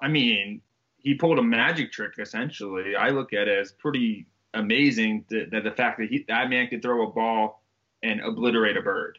I 0.00 0.06
mean, 0.06 0.62
he 0.98 1.14
pulled 1.14 1.40
a 1.40 1.42
magic 1.42 1.90
trick 1.90 2.20
essentially. 2.20 2.94
I 2.94 3.08
look 3.08 3.32
at 3.32 3.48
it 3.48 3.58
as 3.58 3.72
pretty 3.72 4.28
amazing 4.54 5.24
that, 5.30 5.64
the 5.64 5.72
fact 5.72 5.98
that 5.98 6.08
he, 6.08 6.24
that 6.28 6.48
man 6.48 6.68
could 6.68 6.82
throw 6.82 7.04
a 7.04 7.10
ball 7.10 7.64
and 8.00 8.20
obliterate 8.20 8.76
a 8.76 8.82
bird. 8.82 9.18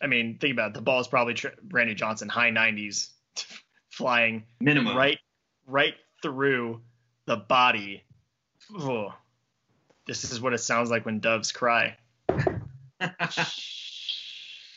I 0.00 0.06
mean, 0.06 0.38
think 0.38 0.52
about 0.52 0.68
it. 0.68 0.74
The 0.74 0.82
ball 0.82 1.00
is 1.00 1.08
probably 1.08 1.34
tr- 1.34 1.48
Randy 1.70 1.94
Johnson 1.94 2.28
high 2.28 2.50
90s 2.50 3.08
flying 3.90 4.44
minimum 4.60 4.96
right 4.96 5.18
right 5.66 5.94
through 6.22 6.80
the 7.26 7.36
body. 7.36 8.02
Oh, 8.74 9.14
this 10.06 10.30
is 10.30 10.40
what 10.40 10.52
it 10.52 10.58
sounds 10.58 10.90
like 10.90 11.04
when 11.04 11.20
doves 11.20 11.52
cry. 11.52 11.96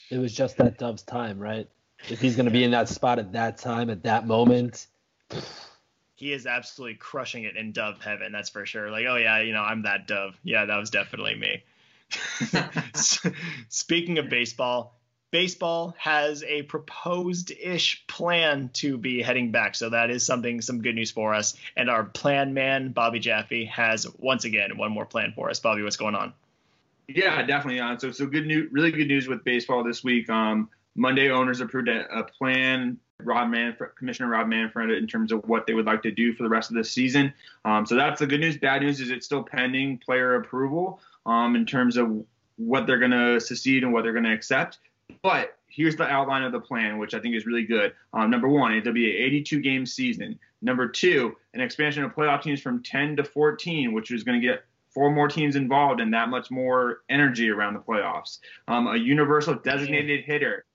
it 0.09 0.17
was 0.17 0.33
just 0.33 0.57
that 0.57 0.77
dove's 0.77 1.03
time, 1.03 1.39
right? 1.39 1.69
If 2.09 2.21
he's 2.21 2.35
going 2.35 2.45
to 2.45 2.51
be 2.51 2.63
in 2.63 2.71
that 2.71 2.89
spot 2.89 3.19
at 3.19 3.33
that 3.33 3.57
time, 3.57 3.89
at 3.89 4.03
that 4.03 4.25
moment. 4.25 4.87
He 6.15 6.33
is 6.33 6.45
absolutely 6.45 6.95
crushing 6.95 7.43
it 7.43 7.55
in 7.55 7.71
dove 7.71 8.01
heaven, 8.01 8.31
that's 8.31 8.49
for 8.49 8.65
sure. 8.65 8.89
Like, 8.91 9.05
oh, 9.07 9.15
yeah, 9.15 9.39
you 9.41 9.53
know, 9.53 9.61
I'm 9.61 9.83
that 9.83 10.07
dove. 10.07 10.37
Yeah, 10.43 10.65
that 10.65 10.77
was 10.77 10.89
definitely 10.89 11.35
me. 11.35 11.63
Speaking 13.69 14.17
of 14.17 14.29
baseball, 14.29 14.98
baseball 15.31 15.95
has 15.97 16.43
a 16.43 16.63
proposed 16.63 17.51
ish 17.51 18.05
plan 18.07 18.69
to 18.73 18.97
be 18.97 19.21
heading 19.21 19.51
back. 19.51 19.75
So 19.75 19.89
that 19.89 20.09
is 20.09 20.25
something, 20.25 20.61
some 20.61 20.81
good 20.81 20.95
news 20.95 21.11
for 21.11 21.33
us. 21.33 21.55
And 21.75 21.89
our 21.89 22.03
plan 22.03 22.53
man, 22.53 22.91
Bobby 22.91 23.19
Jaffe, 23.19 23.65
has 23.65 24.07
once 24.17 24.45
again 24.45 24.77
one 24.77 24.91
more 24.91 25.05
plan 25.05 25.33
for 25.35 25.49
us. 25.49 25.59
Bobby, 25.59 25.83
what's 25.83 25.97
going 25.97 26.15
on? 26.15 26.33
Yeah, 27.07 27.41
definitely 27.43 27.79
on. 27.79 27.99
So, 27.99 28.11
so 28.11 28.25
good 28.25 28.45
news, 28.45 28.71
really 28.71 28.91
good 28.91 29.07
news 29.07 29.27
with 29.27 29.43
baseball 29.43 29.83
this 29.83 30.03
week. 30.03 30.29
Um, 30.29 30.69
Monday, 30.95 31.29
owners 31.29 31.61
approved 31.61 31.87
a, 31.87 32.19
a 32.19 32.23
plan. 32.23 32.99
Rob 33.21 33.49
Manfred, 33.49 33.95
Commissioner 33.97 34.29
Rob 34.29 34.47
Manfred, 34.47 34.91
in 34.91 35.05
terms 35.05 35.33
of 35.33 35.45
what 35.47 35.67
they 35.67 35.73
would 35.73 35.85
like 35.85 36.03
to 36.03 36.11
do 36.11 36.33
for 36.33 36.43
the 36.43 36.49
rest 36.49 36.69
of 36.69 36.77
the 36.77 36.83
season. 36.85 37.33
Um, 37.65 37.85
so 37.85 37.95
that's 37.95 38.19
the 38.19 38.27
good 38.27 38.39
news. 38.39 38.57
Bad 38.57 38.81
news 38.81 39.01
is 39.01 39.09
it's 39.09 39.25
still 39.25 39.43
pending 39.43 39.97
player 39.97 40.35
approval 40.35 41.01
um, 41.25 41.55
in 41.57 41.65
terms 41.65 41.97
of 41.97 42.23
what 42.55 42.87
they're 42.87 42.99
going 42.99 43.11
to 43.11 43.39
secede 43.41 43.83
and 43.83 43.91
what 43.91 44.03
they're 44.03 44.13
going 44.13 44.25
to 44.25 44.33
accept. 44.33 44.77
But 45.21 45.57
here's 45.67 45.95
the 45.95 46.05
outline 46.05 46.43
of 46.43 46.51
the 46.51 46.59
plan, 46.59 46.97
which 46.97 47.13
I 47.13 47.19
think 47.19 47.35
is 47.35 47.45
really 47.45 47.63
good. 47.63 47.93
Um, 48.13 48.29
number 48.29 48.47
one, 48.47 48.73
it'll 48.73 48.93
be 48.93 49.09
an 49.09 49.21
82 49.23 49.61
game 49.61 49.85
season. 49.85 50.39
Number 50.61 50.87
two, 50.87 51.35
an 51.53 51.61
expansion 51.61 52.03
of 52.03 52.13
playoff 52.13 52.41
teams 52.41 52.61
from 52.61 52.83
10 52.83 53.15
to 53.17 53.23
14, 53.23 53.93
which 53.93 54.11
is 54.11 54.23
going 54.23 54.39
to 54.39 54.45
get 54.45 54.63
four 54.89 55.11
more 55.11 55.27
teams 55.27 55.55
involved 55.55 56.01
and 56.01 56.13
that 56.13 56.29
much 56.29 56.49
more 56.51 57.01
energy 57.09 57.49
around 57.49 57.75
the 57.75 57.79
playoffs. 57.79 58.39
Um, 58.67 58.87
a 58.87 58.97
universal 58.97 59.55
designated 59.55 60.25
hitter. 60.25 60.65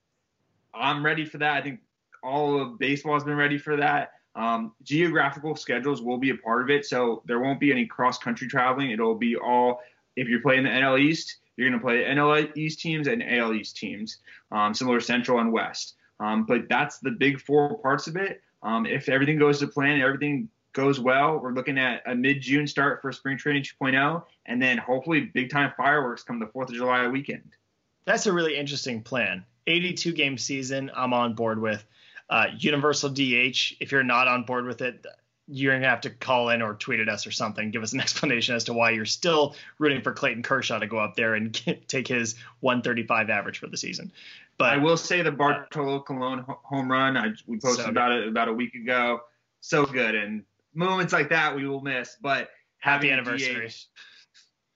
I'm 0.73 1.05
ready 1.05 1.25
for 1.25 1.37
that. 1.37 1.57
I 1.57 1.61
think 1.61 1.81
all 2.23 2.59
of 2.59 2.79
baseball 2.79 3.13
has 3.13 3.23
been 3.23 3.35
ready 3.35 3.57
for 3.57 3.75
that. 3.77 4.13
Um, 4.35 4.73
geographical 4.83 5.55
schedules 5.55 6.01
will 6.01 6.17
be 6.17 6.31
a 6.31 6.35
part 6.35 6.61
of 6.61 6.69
it, 6.69 6.85
so 6.85 7.21
there 7.25 7.39
won't 7.39 7.59
be 7.59 7.71
any 7.71 7.85
cross 7.85 8.17
country 8.17 8.47
traveling. 8.47 8.91
It'll 8.91 9.15
be 9.15 9.35
all 9.35 9.81
if 10.15 10.27
you're 10.27 10.41
playing 10.41 10.63
the 10.63 10.69
NL 10.69 10.99
East, 10.99 11.37
you're 11.57 11.69
going 11.69 11.79
to 11.79 11.85
play 11.85 12.03
NL 12.03 12.55
East 12.57 12.79
teams 12.79 13.07
and 13.07 13.23
AL 13.23 13.53
East 13.53 13.77
teams, 13.77 14.17
um, 14.51 14.73
similar 14.73 14.99
Central 14.99 15.39
and 15.39 15.51
West. 15.51 15.95
Um, 16.19 16.45
but 16.45 16.69
that's 16.69 16.99
the 16.99 17.11
big 17.11 17.41
four 17.41 17.77
parts 17.79 18.07
of 18.07 18.15
it. 18.15 18.41
Um, 18.63 18.85
if 18.85 19.09
everything 19.09 19.37
goes 19.37 19.59
to 19.59 19.67
plan, 19.67 20.01
everything 20.01 20.49
goes 20.73 20.99
well, 20.99 21.39
we're 21.39 21.53
looking 21.53 21.77
at 21.77 22.03
a 22.05 22.13
mid-June 22.13 22.67
start 22.67 23.01
for 23.01 23.11
spring 23.11 23.37
training 23.37 23.63
2.0, 23.63 24.23
and 24.45 24.61
then 24.61 24.77
hopefully 24.77 25.21
big-time 25.33 25.71
fireworks 25.77 26.23
come 26.23 26.39
the 26.39 26.45
4th 26.45 26.69
of 26.69 26.75
July 26.75 27.07
weekend. 27.07 27.55
That's 28.03 28.27
a 28.27 28.33
really 28.33 28.57
interesting 28.57 29.01
plan. 29.01 29.45
82 29.67 30.11
game 30.13 30.37
season, 30.37 30.91
I'm 30.93 31.13
on 31.13 31.33
board 31.33 31.59
with. 31.59 31.83
Uh, 32.29 32.47
Universal 32.57 33.11
DH, 33.11 33.75
if 33.79 33.91
you're 33.91 34.03
not 34.03 34.27
on 34.27 34.43
board 34.43 34.65
with 34.65 34.81
it, 34.81 35.05
you're 35.47 35.73
gonna 35.73 35.87
have 35.87 36.01
to 36.01 36.09
call 36.09 36.49
in 36.49 36.61
or 36.61 36.73
tweet 36.73 36.99
at 36.99 37.09
us 37.09 37.27
or 37.27 37.31
something. 37.31 37.71
Give 37.71 37.83
us 37.83 37.93
an 37.93 37.99
explanation 38.01 38.55
as 38.55 38.65
to 38.65 38.73
why 38.73 38.91
you're 38.91 39.05
still 39.05 39.55
rooting 39.79 40.01
for 40.01 40.13
Clayton 40.13 40.43
Kershaw 40.43 40.79
to 40.79 40.87
go 40.87 40.97
up 40.97 41.15
there 41.15 41.35
and 41.35 41.51
get, 41.65 41.87
take 41.87 42.07
his 42.07 42.35
135 42.61 43.29
average 43.29 43.59
for 43.59 43.67
the 43.67 43.77
season. 43.77 44.11
But 44.57 44.73
I 44.73 44.77
will 44.77 44.97
say 44.97 45.21
the 45.21 45.31
Bartolo 45.31 45.99
Colon 45.99 46.45
home 46.47 46.89
run. 46.89 47.17
I, 47.17 47.33
we 47.45 47.59
posted 47.59 47.85
so 47.85 47.91
about 47.91 48.13
it 48.13 48.27
about 48.27 48.47
a 48.47 48.53
week 48.53 48.73
ago. 48.73 49.21
So 49.59 49.85
good, 49.85 50.15
and 50.15 50.43
moments 50.73 51.11
like 51.11 51.29
that 51.29 51.55
we 51.55 51.67
will 51.67 51.81
miss. 51.81 52.15
But 52.21 52.49
happy 52.77 53.11
anniversary. 53.11 53.67
DH, 53.67 53.85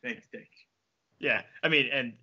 thanks, 0.03 0.27
thanks. 0.33 0.49
Yeah, 1.19 1.43
I 1.63 1.69
mean, 1.69 1.89
and 1.93 2.13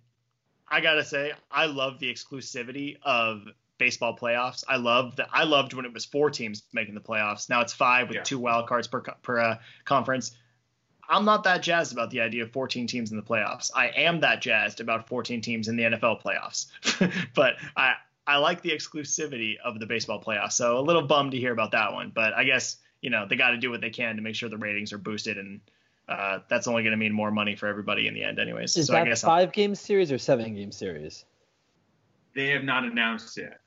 I 0.67 0.81
gotta 0.81 1.03
say, 1.03 1.33
I 1.49 1.65
love 1.65 1.99
the 1.99 2.13
exclusivity 2.13 2.97
of 3.01 3.47
baseball 3.77 4.15
playoffs. 4.15 4.63
I 4.67 4.77
love 4.77 5.15
that. 5.17 5.29
I 5.31 5.43
loved 5.43 5.73
when 5.73 5.85
it 5.85 5.93
was 5.93 6.05
four 6.05 6.29
teams 6.29 6.63
making 6.73 6.95
the 6.95 7.01
playoffs. 7.01 7.49
Now 7.49 7.61
it's 7.61 7.73
five 7.73 8.07
with 8.07 8.17
yeah. 8.17 8.23
two 8.23 8.39
wild 8.39 8.67
cards 8.67 8.87
per 8.87 9.01
per 9.01 9.39
uh, 9.39 9.57
conference. 9.85 10.35
I'm 11.09 11.25
not 11.25 11.43
that 11.45 11.61
jazzed 11.61 11.93
about 11.93 12.09
the 12.09 12.21
idea 12.21 12.43
of 12.43 12.51
14 12.51 12.85
teams 12.87 13.11
in 13.11 13.17
the 13.17 13.23
playoffs. 13.23 13.71
I 13.73 13.87
am 13.87 14.19
that 14.21 14.41
jazzed 14.41 14.81
about 14.81 15.07
14 15.07 15.39
teams 15.39 15.69
in 15.69 15.77
the 15.77 15.83
NFL 15.83 16.21
playoffs. 16.21 16.67
but 17.33 17.55
I 17.75 17.93
I 18.25 18.37
like 18.37 18.61
the 18.61 18.71
exclusivity 18.71 19.55
of 19.63 19.79
the 19.79 19.85
baseball 19.85 20.21
playoffs. 20.21 20.53
So 20.53 20.77
a 20.77 20.81
little 20.81 21.03
bummed 21.03 21.31
to 21.31 21.37
hear 21.37 21.53
about 21.53 21.71
that 21.71 21.93
one. 21.93 22.11
But 22.13 22.33
I 22.33 22.43
guess 22.43 22.77
you 23.01 23.09
know 23.09 23.25
they 23.27 23.35
got 23.35 23.51
to 23.51 23.57
do 23.57 23.69
what 23.69 23.81
they 23.81 23.89
can 23.89 24.15
to 24.17 24.21
make 24.21 24.35
sure 24.35 24.49
the 24.49 24.57
ratings 24.57 24.93
are 24.93 24.99
boosted 24.99 25.37
and. 25.37 25.61
Uh, 26.09 26.39
that's 26.47 26.67
only 26.67 26.83
going 26.83 26.91
to 26.91 26.97
mean 26.97 27.11
more 27.11 27.31
money 27.31 27.53
for 27.53 27.67
everybody 27.67 28.07
in 28.07 28.13
the 28.13 28.23
end, 28.23 28.39
anyways. 28.39 28.77
Is 28.77 28.87
so 28.87 28.93
that 28.93 29.01
I 29.01 29.09
guess 29.09 29.23
5 29.23 29.29
I'll... 29.29 29.47
game 29.47 29.75
series 29.75 30.09
or 30.09 30.17
seven 30.17 30.55
game 30.55 30.71
series? 30.71 31.25
They 32.33 32.47
have 32.51 32.63
not 32.63 32.85
announced 32.85 33.35
yet 33.35 33.59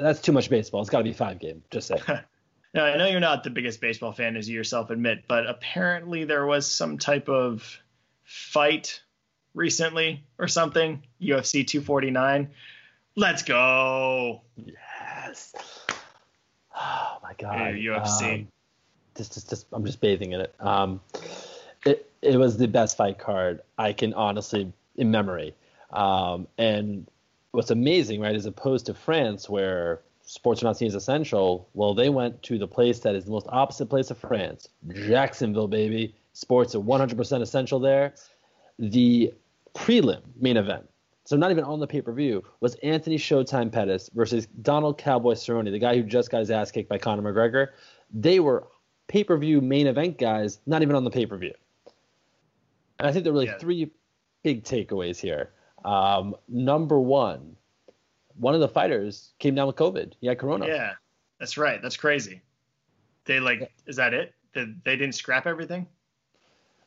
that's 0.00 0.20
too 0.20 0.32
much 0.32 0.50
baseball. 0.50 0.80
It's 0.80 0.90
got 0.90 0.98
to 0.98 1.04
be 1.04 1.12
five 1.12 1.38
game. 1.38 1.62
Just 1.70 1.88
say. 1.88 1.96
now, 2.74 2.84
I 2.84 2.96
know 2.96 3.06
you're 3.06 3.20
not 3.20 3.44
the 3.44 3.50
biggest 3.50 3.80
baseball 3.80 4.12
fan, 4.12 4.36
as 4.36 4.48
you 4.48 4.56
yourself 4.56 4.90
admit, 4.90 5.24
but 5.28 5.46
apparently 5.46 6.24
there 6.24 6.46
was 6.46 6.70
some 6.70 6.98
type 6.98 7.28
of 7.28 7.80
fight 8.24 9.02
recently 9.54 10.24
or 10.38 10.48
something. 10.48 11.02
UFC 11.20 11.66
249. 11.66 12.50
Let's 13.16 13.42
go. 13.42 14.42
Yes. 14.56 15.54
Oh 16.74 17.18
my 17.22 17.34
god. 17.38 17.56
Hey, 17.56 17.82
UFC. 17.84 18.40
Um, 18.40 18.48
just, 19.16 19.34
just, 19.34 19.50
just, 19.50 19.66
I'm 19.72 19.84
just 19.84 20.00
bathing 20.00 20.32
in 20.32 20.40
it. 20.40 20.54
Um, 20.60 21.00
it, 21.84 22.10
it 22.22 22.36
was 22.36 22.56
the 22.56 22.68
best 22.68 22.96
fight 22.96 23.18
card 23.18 23.60
I 23.76 23.92
can 23.92 24.14
honestly 24.14 24.72
in 24.96 25.10
memory. 25.10 25.54
Um, 25.92 26.46
and 26.56 27.06
what's 27.52 27.70
amazing, 27.70 28.20
right, 28.20 28.34
as 28.34 28.46
opposed 28.46 28.86
to 28.86 28.94
France, 28.94 29.48
where 29.48 30.02
sports 30.22 30.62
are 30.62 30.66
not 30.66 30.76
seen 30.76 30.88
as 30.88 30.94
essential, 30.94 31.68
well, 31.74 31.94
they 31.94 32.08
went 32.08 32.42
to 32.44 32.58
the 32.58 32.68
place 32.68 33.00
that 33.00 33.14
is 33.14 33.24
the 33.24 33.30
most 33.30 33.46
opposite 33.48 33.86
place 33.86 34.10
of 34.10 34.18
France, 34.18 34.68
Jacksonville, 34.92 35.68
baby. 35.68 36.14
Sports 36.32 36.74
are 36.74 36.80
100% 36.80 37.42
essential 37.42 37.80
there. 37.80 38.14
The 38.78 39.34
prelim 39.74 40.22
main 40.40 40.56
event, 40.56 40.88
so 41.24 41.36
not 41.36 41.50
even 41.50 41.64
on 41.64 41.80
the 41.80 41.86
pay 41.86 42.00
per 42.00 42.12
view, 42.12 42.44
was 42.60 42.76
Anthony 42.76 43.16
Showtime 43.16 43.70
Pettis 43.70 44.10
versus 44.14 44.46
Donald 44.62 44.98
Cowboy 44.98 45.34
Cerrone, 45.34 45.70
the 45.70 45.78
guy 45.78 45.96
who 45.96 46.02
just 46.02 46.30
got 46.30 46.38
his 46.38 46.50
ass 46.50 46.70
kicked 46.70 46.88
by 46.88 46.98
Conor 46.98 47.22
McGregor. 47.22 47.68
They 48.12 48.40
were 48.40 48.66
pay 49.08 49.24
per 49.24 49.36
view 49.36 49.60
main 49.60 49.86
event 49.86 50.18
guys, 50.18 50.60
not 50.66 50.82
even 50.82 50.94
on 50.94 51.04
the 51.04 51.10
pay 51.10 51.26
per 51.26 51.36
view. 51.36 51.54
And 52.98 53.08
I 53.08 53.12
think 53.12 53.24
there 53.24 53.32
are 53.32 53.34
really 53.34 53.46
yeah. 53.46 53.58
three 53.58 53.90
big 54.42 54.62
takeaways 54.64 55.18
here. 55.18 55.50
Um, 55.84 56.34
number 56.48 57.00
one, 57.00 57.56
one 58.36 58.54
of 58.54 58.60
the 58.60 58.68
fighters 58.68 59.32
came 59.38 59.54
down 59.54 59.66
with 59.66 59.76
COVID. 59.76 60.14
He 60.20 60.26
had 60.26 60.38
corona. 60.38 60.66
Yeah, 60.66 60.92
that's 61.38 61.56
right. 61.56 61.80
That's 61.82 61.96
crazy. 61.96 62.42
They 63.24 63.40
like, 63.40 63.70
is 63.86 63.96
that 63.96 64.14
it? 64.14 64.34
Did, 64.54 64.82
they 64.84 64.96
didn't 64.96 65.14
scrap 65.14 65.46
everything? 65.46 65.86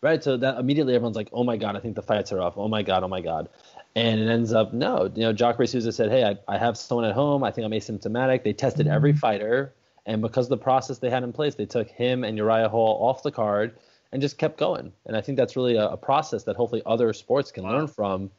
Right. 0.01 0.21
So 0.21 0.35
that 0.35 0.57
immediately 0.59 0.95
everyone's 0.95 1.15
like, 1.15 1.29
oh 1.31 1.45
my 1.45 1.55
God, 1.55 1.77
I 1.77 1.79
think 1.79 1.95
the 1.95 2.01
fights 2.01 2.33
are 2.33 2.41
off. 2.41 2.57
Oh 2.57 2.67
my 2.67 2.83
God, 2.83 3.03
oh 3.03 3.07
my 3.07 3.21
God. 3.21 3.47
And 3.95 4.19
it 4.19 4.27
ends 4.27 4.51
up, 4.51 4.73
no, 4.73 5.09
you 5.15 5.21
know, 5.21 5.31
Jacare 5.31 5.65
Souza 5.65 5.93
said, 5.93 6.09
hey, 6.09 6.25
I, 6.25 6.37
I 6.53 6.57
have 6.57 6.77
someone 6.77 7.05
at 7.05 7.13
home. 7.13 7.43
I 7.43 7.51
think 7.51 7.63
I'm 7.63 7.71
asymptomatic. 7.71 8.43
They 8.43 8.51
tested 8.51 8.87
every 8.87 9.11
mm-hmm. 9.11 9.19
fighter. 9.19 9.73
And 10.05 10.21
because 10.21 10.47
of 10.47 10.49
the 10.49 10.57
process 10.57 10.97
they 10.97 11.09
had 11.09 11.23
in 11.23 11.31
place, 11.31 11.55
they 11.55 11.65
took 11.65 11.87
him 11.87 12.25
and 12.25 12.35
Uriah 12.35 12.67
Hall 12.67 12.97
off 13.07 13.23
the 13.23 13.31
card 13.31 13.77
and 14.11 14.21
just 14.21 14.37
kept 14.37 14.57
going. 14.57 14.91
And 15.05 15.15
I 15.15 15.21
think 15.21 15.37
that's 15.37 15.55
really 15.55 15.77
a, 15.77 15.87
a 15.87 15.97
process 15.97 16.43
that 16.43 16.57
hopefully 16.57 16.81
other 16.85 17.13
sports 17.13 17.51
can 17.51 17.63
wow. 17.63 17.71
learn 17.71 17.87
from 17.87 18.29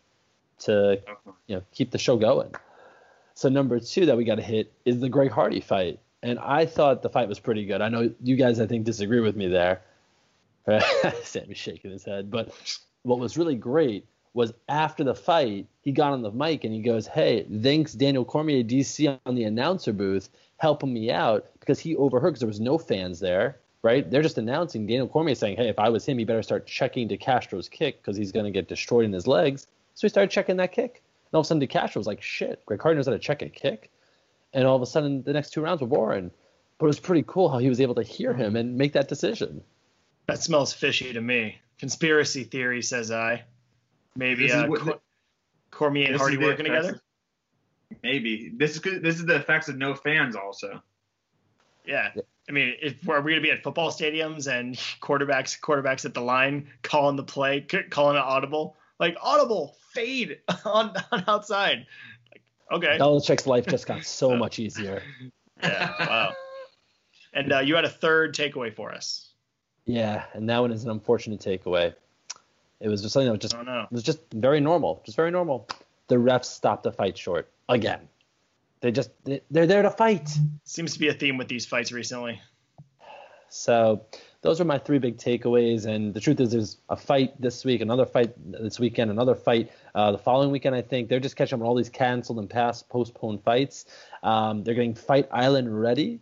to 0.61 1.01
you 1.47 1.57
know 1.57 1.63
keep 1.73 1.91
the 1.91 1.99
show 1.99 2.17
going. 2.17 2.55
So 3.35 3.49
number 3.49 3.81
two 3.81 4.07
that 4.07 4.17
we 4.17 4.25
got 4.25 4.37
to 4.37 4.43
hit 4.43 4.73
is 4.85 5.01
the 5.01 5.09
Greg 5.09 5.31
Hardy 5.31 5.61
fight, 5.61 5.99
and 6.23 6.39
I 6.39 6.67
thought 6.67 7.03
the 7.03 7.11
fight 7.11 7.29
was 7.29 7.41
pretty 7.41 7.67
good. 7.67 7.81
I 7.81 7.89
know 7.89 8.13
you 8.23 8.37
guys 8.37 8.61
I 8.61 8.67
think 8.67 8.85
disagree 8.85 9.21
with 9.21 9.37
me 9.37 9.49
there. 9.49 9.83
Sammy's 11.23 11.59
shaking 11.59 11.91
his 11.91 12.05
head, 12.05 12.31
but 12.31 12.55
what 13.03 13.19
was 13.19 13.37
really 13.37 13.55
great 13.55 14.07
was 14.35 14.53
after 14.69 15.05
the 15.05 15.15
fight, 15.15 15.67
he 15.83 15.93
got 15.93 16.13
on 16.13 16.23
the 16.23 16.31
mic 16.31 16.65
and 16.65 16.75
he 16.75 16.81
goes, 16.81 17.07
"Hey, 17.07 17.47
thanks 17.63 17.93
Daniel 17.93 18.25
Cormier, 18.25 18.63
DC, 18.63 19.19
on 19.25 19.35
the 19.35 19.45
announcer 19.45 19.93
booth, 19.93 20.29
helping 20.59 20.93
me 20.93 21.11
out 21.11 21.47
because 21.61 21.79
he 21.79 21.97
overheard 21.97 22.31
because 22.31 22.41
there 22.41 22.49
was 22.49 22.61
no 22.61 22.77
fans 22.77 23.21
there, 23.21 23.59
right? 23.83 24.11
They're 24.11 24.23
just 24.23 24.39
announcing 24.39 24.87
Daniel 24.87 25.09
Cormier 25.09 25.37
saying, 25.37 25.57
"Hey, 25.57 25.69
if 25.69 25.79
I 25.79 25.89
was 25.89 26.05
him, 26.05 26.19
he 26.19 26.25
better 26.25 26.43
start 26.43 26.67
checking 26.67 27.09
DeCastro's 27.09 27.69
kick 27.69 28.03
because 28.03 28.17
he's 28.17 28.33
going 28.33 28.45
to 28.45 28.51
get 28.51 28.69
destroyed 28.69 29.05
in 29.05 29.13
his 29.13 29.27
legs." 29.27 29.67
So 29.95 30.07
he 30.07 30.09
started 30.09 30.31
checking 30.31 30.57
that 30.57 30.73
kick, 30.73 31.03
and 31.27 31.35
all 31.35 31.41
of 31.41 31.47
a 31.47 31.49
sudden 31.49 31.67
DeCastro 31.67 31.97
was 31.97 32.07
like, 32.07 32.23
"Shit, 32.23 32.65
Greg 32.67 32.83
Hardy 32.83 32.97
knows 32.97 33.07
how 33.07 33.13
to 33.13 33.19
check 33.19 33.43
a 33.43 33.49
kick," 33.49 33.91
and 34.53 34.67
all 34.67 34.77
of 34.77 34.83
a 34.83 34.87
sudden 34.87 35.23
the 35.23 35.33
next 35.33 35.51
two 35.51 35.61
rounds 35.61 35.81
were 35.81 35.87
boring. 35.87 36.31
But 36.79 36.87
it 36.87 36.89
was 36.89 37.01
pretty 37.01 37.25
cool 37.27 37.49
how 37.49 37.59
he 37.59 37.69
was 37.69 37.81
able 37.81 37.95
to 37.95 38.03
hear 38.03 38.35
him 38.35 38.57
and 38.57 38.77
make 38.77 38.93
that 38.95 39.09
decision. 39.09 39.63
That 40.27 40.43
smells 40.43 40.73
fishy 40.73 41.13
to 41.13 41.21
me. 41.21 41.59
Conspiracy 41.79 42.45
theory, 42.45 42.83
says 42.83 43.11
I. 43.11 43.45
Maybe 44.17 44.51
uh, 44.51 44.67
what, 44.67 44.81
Cor- 44.81 45.01
Cormier 45.71 46.09
and 46.09 46.17
Hardy 46.17 46.39
working 46.39 46.67
together. 46.67 47.01
Maybe 48.03 48.53
this 48.57 48.77
is 48.77 48.83
this 48.83 49.17
is 49.17 49.27
the 49.27 49.37
effects 49.37 49.69
of 49.69 49.77
no 49.77 49.95
fans 49.95 50.35
also. 50.35 50.83
Yeah. 51.87 52.11
I 52.49 52.53
mean, 52.53 52.75
if 52.83 53.09
are 53.09 53.21
we 53.21 53.33
gonna 53.33 53.43
be 53.43 53.51
at 53.51 53.63
football 53.63 53.91
stadiums 53.91 54.47
and 54.47 54.75
quarterbacks 55.01 55.59
quarterbacks 55.61 56.05
at 56.05 56.15
the 56.15 56.21
line 56.21 56.69
calling 56.83 57.17
the 57.17 57.23
play, 57.23 57.61
calling 57.91 58.17
it 58.17 58.23
audible, 58.23 58.77
like 58.99 59.17
audible 59.21 59.77
fade 59.95 60.41
on, 60.65 60.95
on 61.13 61.25
outside. 61.29 61.87
Like, 62.31 62.43
okay. 62.73 62.99
Belichick's 62.99 63.47
life 63.47 63.67
just 63.67 63.87
got 63.87 64.05
so 64.05 64.37
much 64.37 64.59
easier. 64.59 65.03
Yeah. 65.63 65.93
Wow. 66.01 66.33
And 67.33 67.53
uh, 67.53 67.61
you 67.61 67.75
had 67.75 67.85
a 67.85 67.91
third 67.91 68.35
takeaway 68.35 68.75
for 68.75 68.93
us. 68.93 69.31
Yeah, 69.87 70.25
and 70.33 70.49
that 70.49 70.61
one 70.61 70.73
is 70.73 70.85
an 70.85 70.91
unfortunate 70.91 71.41
takeaway. 71.41 71.95
It 72.81 72.89
was 72.89 73.03
just 73.03 73.13
something 73.13 73.27
that 73.27 73.33
was 73.33 73.41
just 73.41 73.55
oh, 73.55 73.63
no. 73.63 73.83
it 73.83 73.93
was 73.93 74.03
just 74.03 74.21
very 74.33 74.61
normal, 74.61 75.03
just 75.05 75.17
very 75.17 75.31
normal. 75.31 75.69
The 76.09 76.17
refs 76.17 76.47
stopped 76.47 76.85
the 76.85 76.93
fight 76.93 77.17
short 77.17 77.51
again. 77.69 78.09
They 78.81 78.93
just 78.93 79.11
they're 79.25 79.67
there 79.67 79.83
to 79.83 79.91
fight. 79.91 80.29
Seems 80.65 80.93
to 80.95 80.99
be 80.99 81.09
a 81.09 81.15
theme 81.15 81.39
with 81.39 81.49
these 81.49 81.65
fights 81.65 81.93
recently. 81.93 82.41
So 83.49 84.05
those 84.45 84.61
are 84.61 84.65
my 84.65 84.77
three 84.77 84.99
big 84.99 85.17
takeaways. 85.17 85.87
And 85.87 86.13
the 86.13 86.21
truth 86.21 86.39
is, 86.39 86.53
there's 86.53 86.77
a 86.91 86.97
fight 86.97 87.41
this 87.41 87.65
week, 87.65 87.81
another 87.81 88.05
fight 88.05 88.35
this 88.45 88.79
weekend, 88.79 89.11
another 89.11 89.35
fight 89.35 89.73
uh, 89.95 90.13
the 90.13 90.19
following 90.19 90.51
weekend. 90.51 90.77
I 90.77 90.83
think 90.83 91.09
they're 91.09 91.19
just 91.19 91.35
catching 91.35 91.57
up 91.57 91.63
on 91.63 91.67
all 91.67 91.75
these 91.75 91.89
canceled 91.89 92.39
and 92.39 92.49
past 92.49 92.91
postponed 92.91 93.43
fights. 93.43 93.87
Um, 94.23 94.63
they're 94.63 94.75
getting 94.75 94.95
Fight 94.95 95.29
Island 95.33 95.81
ready. 95.81 96.21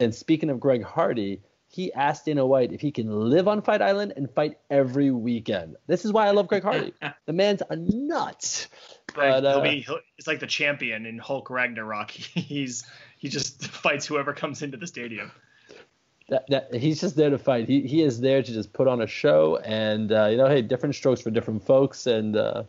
And 0.00 0.12
speaking 0.12 0.50
of 0.50 0.58
Greg 0.58 0.82
Hardy, 0.82 1.40
he 1.68 1.92
asked 1.92 2.24
Dana 2.24 2.44
White 2.44 2.72
if 2.72 2.80
he 2.80 2.90
can 2.90 3.30
live 3.30 3.46
on 3.46 3.62
Fight 3.62 3.80
Island 3.80 4.14
and 4.16 4.28
fight 4.28 4.58
every 4.68 5.12
weekend. 5.12 5.76
This 5.86 6.04
is 6.04 6.12
why 6.12 6.26
I 6.26 6.32
love 6.32 6.48
Greg 6.48 6.64
Hardy. 6.64 6.92
the 7.26 7.32
man's 7.32 7.62
a 7.70 7.76
nut. 7.76 8.66
But, 9.14 9.44
uh, 9.44 9.52
he'll 9.52 9.62
be, 9.62 9.80
he'll, 9.82 10.00
it's 10.18 10.26
like 10.26 10.40
the 10.40 10.48
champion 10.48 11.06
in 11.06 11.16
Hulk 11.18 11.48
Ragnarok. 11.48 12.10
He's 12.10 12.84
he 13.18 13.28
just 13.28 13.64
fights 13.68 14.04
whoever 14.04 14.32
comes 14.32 14.62
into 14.62 14.78
the 14.78 14.88
stadium. 14.88 15.30
That, 16.32 16.46
that, 16.48 16.74
he's 16.74 16.98
just 16.98 17.14
there 17.14 17.28
to 17.28 17.36
fight. 17.36 17.68
He 17.68 17.82
he 17.82 18.00
is 18.00 18.18
there 18.18 18.42
to 18.42 18.52
just 18.52 18.72
put 18.72 18.88
on 18.88 19.02
a 19.02 19.06
show, 19.06 19.58
and 19.58 20.10
uh, 20.10 20.28
you 20.28 20.38
know, 20.38 20.48
hey, 20.48 20.62
different 20.62 20.94
strokes 20.94 21.20
for 21.20 21.30
different 21.30 21.62
folks, 21.62 22.06
and 22.06 22.34
uh, 22.36 22.62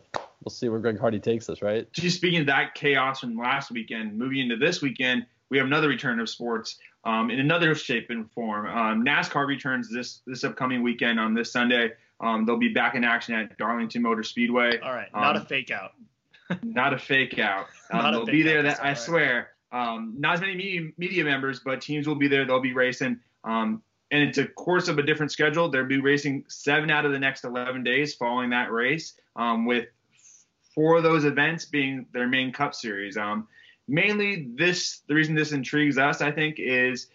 we'll 0.44 0.50
see 0.50 0.68
where 0.68 0.80
Greg 0.80 1.00
Hardy 1.00 1.18
takes 1.18 1.48
us, 1.48 1.62
right? 1.62 1.90
Just 1.94 2.16
speaking 2.16 2.40
of 2.40 2.46
that 2.48 2.74
chaos 2.74 3.20
from 3.20 3.38
last 3.38 3.70
weekend, 3.70 4.18
moving 4.18 4.40
into 4.40 4.56
this 4.58 4.82
weekend, 4.82 5.24
we 5.48 5.56
have 5.56 5.66
another 5.66 5.88
return 5.88 6.20
of 6.20 6.28
sports 6.28 6.76
um, 7.04 7.30
in 7.30 7.40
another 7.40 7.74
shape 7.74 8.10
and 8.10 8.30
form. 8.32 8.66
Um, 8.66 9.02
NASCAR 9.02 9.46
returns 9.46 9.90
this 9.90 10.20
this 10.26 10.44
upcoming 10.44 10.82
weekend 10.82 11.18
on 11.18 11.32
this 11.32 11.50
Sunday. 11.50 11.92
Um, 12.20 12.44
they'll 12.44 12.58
be 12.58 12.74
back 12.74 12.96
in 12.96 13.02
action 13.02 13.34
at 13.34 13.56
Darlington 13.56 14.02
Motor 14.02 14.24
Speedway. 14.24 14.78
All 14.80 14.92
right, 14.92 15.08
not 15.14 15.36
a 15.36 15.40
um, 15.40 15.46
fake 15.46 15.70
out. 15.70 15.92
not 16.62 16.92
a 16.92 16.98
fake 16.98 17.38
out. 17.38 17.68
Um, 17.90 18.12
they'll 18.12 18.26
be 18.26 18.42
there. 18.42 18.62
That 18.62 18.80
I 18.80 18.88
right. 18.88 18.98
swear. 18.98 19.50
Um, 19.70 20.14
not 20.18 20.34
as 20.34 20.40
many 20.40 20.54
media, 20.54 20.90
media, 20.96 21.24
members, 21.24 21.60
but 21.60 21.80
teams 21.80 22.08
will 22.08 22.14
be 22.14 22.28
there. 22.28 22.44
They'll 22.44 22.60
be 22.60 22.72
racing. 22.72 23.20
And 23.44 23.80
it's 24.10 24.38
a 24.38 24.46
course 24.46 24.88
of 24.88 24.98
a 24.98 25.02
different 25.02 25.32
schedule. 25.32 25.68
They'll 25.68 25.86
be 25.86 26.00
racing 26.00 26.44
seven 26.48 26.90
out 26.90 27.04
of 27.04 27.12
the 27.12 27.18
next 27.18 27.44
11 27.44 27.82
days 27.82 28.14
following 28.14 28.50
that 28.50 28.70
race, 28.70 29.14
with 29.36 29.88
four 30.74 30.96
of 30.96 31.02
those 31.02 31.24
events 31.24 31.64
being 31.64 32.06
their 32.12 32.28
main 32.28 32.52
Cup 32.52 32.74
Series. 32.74 33.16
Um, 33.16 33.48
mainly 33.88 34.48
this 34.56 35.02
the 35.08 35.14
reason 35.14 35.34
this 35.34 35.52
intrigues 35.52 35.98
us 35.98 36.20
i 36.20 36.30
think 36.30 36.56
is 36.58 37.08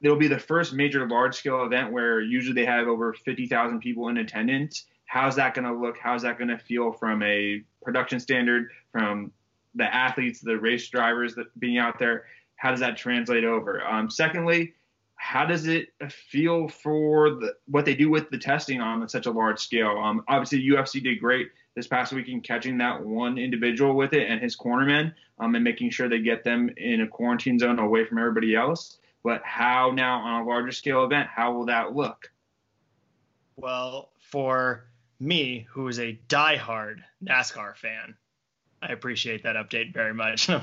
it'll 0.00 0.16
be 0.16 0.28
the 0.28 0.38
first 0.38 0.72
major 0.72 1.08
large 1.08 1.34
scale 1.34 1.64
event 1.64 1.92
where 1.92 2.20
usually 2.20 2.54
they 2.54 2.66
have 2.66 2.88
over 2.88 3.12
50,000 3.12 3.80
people 3.80 4.08
in 4.08 4.18
attendance 4.18 4.86
how's 5.06 5.36
that 5.36 5.54
going 5.54 5.66
to 5.66 5.72
look 5.72 5.96
how's 5.98 6.22
that 6.22 6.38
going 6.38 6.48
to 6.48 6.58
feel 6.58 6.92
from 6.92 7.22
a 7.22 7.62
production 7.82 8.18
standard 8.18 8.70
from 8.90 9.30
the 9.74 9.94
athletes 9.94 10.40
the 10.40 10.58
race 10.58 10.88
drivers 10.88 11.34
that 11.36 11.46
being 11.58 11.78
out 11.78 11.98
there 11.98 12.24
how 12.56 12.70
does 12.70 12.80
that 12.80 12.96
translate 12.96 13.44
over 13.44 13.86
um, 13.86 14.10
secondly 14.10 14.74
how 15.22 15.46
does 15.46 15.68
it 15.68 15.88
feel 16.10 16.66
for 16.66 17.30
the, 17.30 17.54
what 17.66 17.84
they 17.84 17.94
do 17.94 18.10
with 18.10 18.28
the 18.30 18.38
testing 18.38 18.80
on 18.80 19.08
such 19.08 19.26
a 19.26 19.30
large 19.30 19.58
scale 19.58 19.96
um, 19.98 20.22
obviously 20.28 20.60
ufc 20.70 21.02
did 21.02 21.20
great 21.20 21.48
this 21.74 21.86
past 21.86 22.12
weekend 22.12 22.44
catching 22.44 22.76
that 22.78 23.02
one 23.04 23.38
individual 23.38 23.94
with 23.94 24.12
it 24.12 24.28
and 24.28 24.40
his 24.40 24.56
cornermen 24.56 25.12
um, 25.38 25.54
and 25.54 25.64
making 25.64 25.90
sure 25.90 26.08
they 26.08 26.20
get 26.20 26.44
them 26.44 26.70
in 26.76 27.00
a 27.00 27.08
quarantine 27.08 27.58
zone 27.58 27.78
away 27.78 28.04
from 28.04 28.18
everybody 28.18 28.54
else. 28.54 28.98
But 29.24 29.42
how 29.44 29.90
now 29.90 30.18
on 30.20 30.42
a 30.42 30.46
larger 30.46 30.72
scale 30.72 31.04
event, 31.04 31.28
how 31.28 31.52
will 31.52 31.66
that 31.66 31.94
look? 31.94 32.30
Well, 33.56 34.10
for 34.18 34.84
me, 35.20 35.66
who 35.70 35.88
is 35.88 36.00
a 36.00 36.18
diehard 36.28 37.02
NASCAR 37.24 37.76
fan, 37.76 38.16
I 38.82 38.92
appreciate 38.92 39.44
that 39.44 39.54
update 39.54 39.92
very 39.92 40.12
much. 40.12 40.50
I'm 40.50 40.62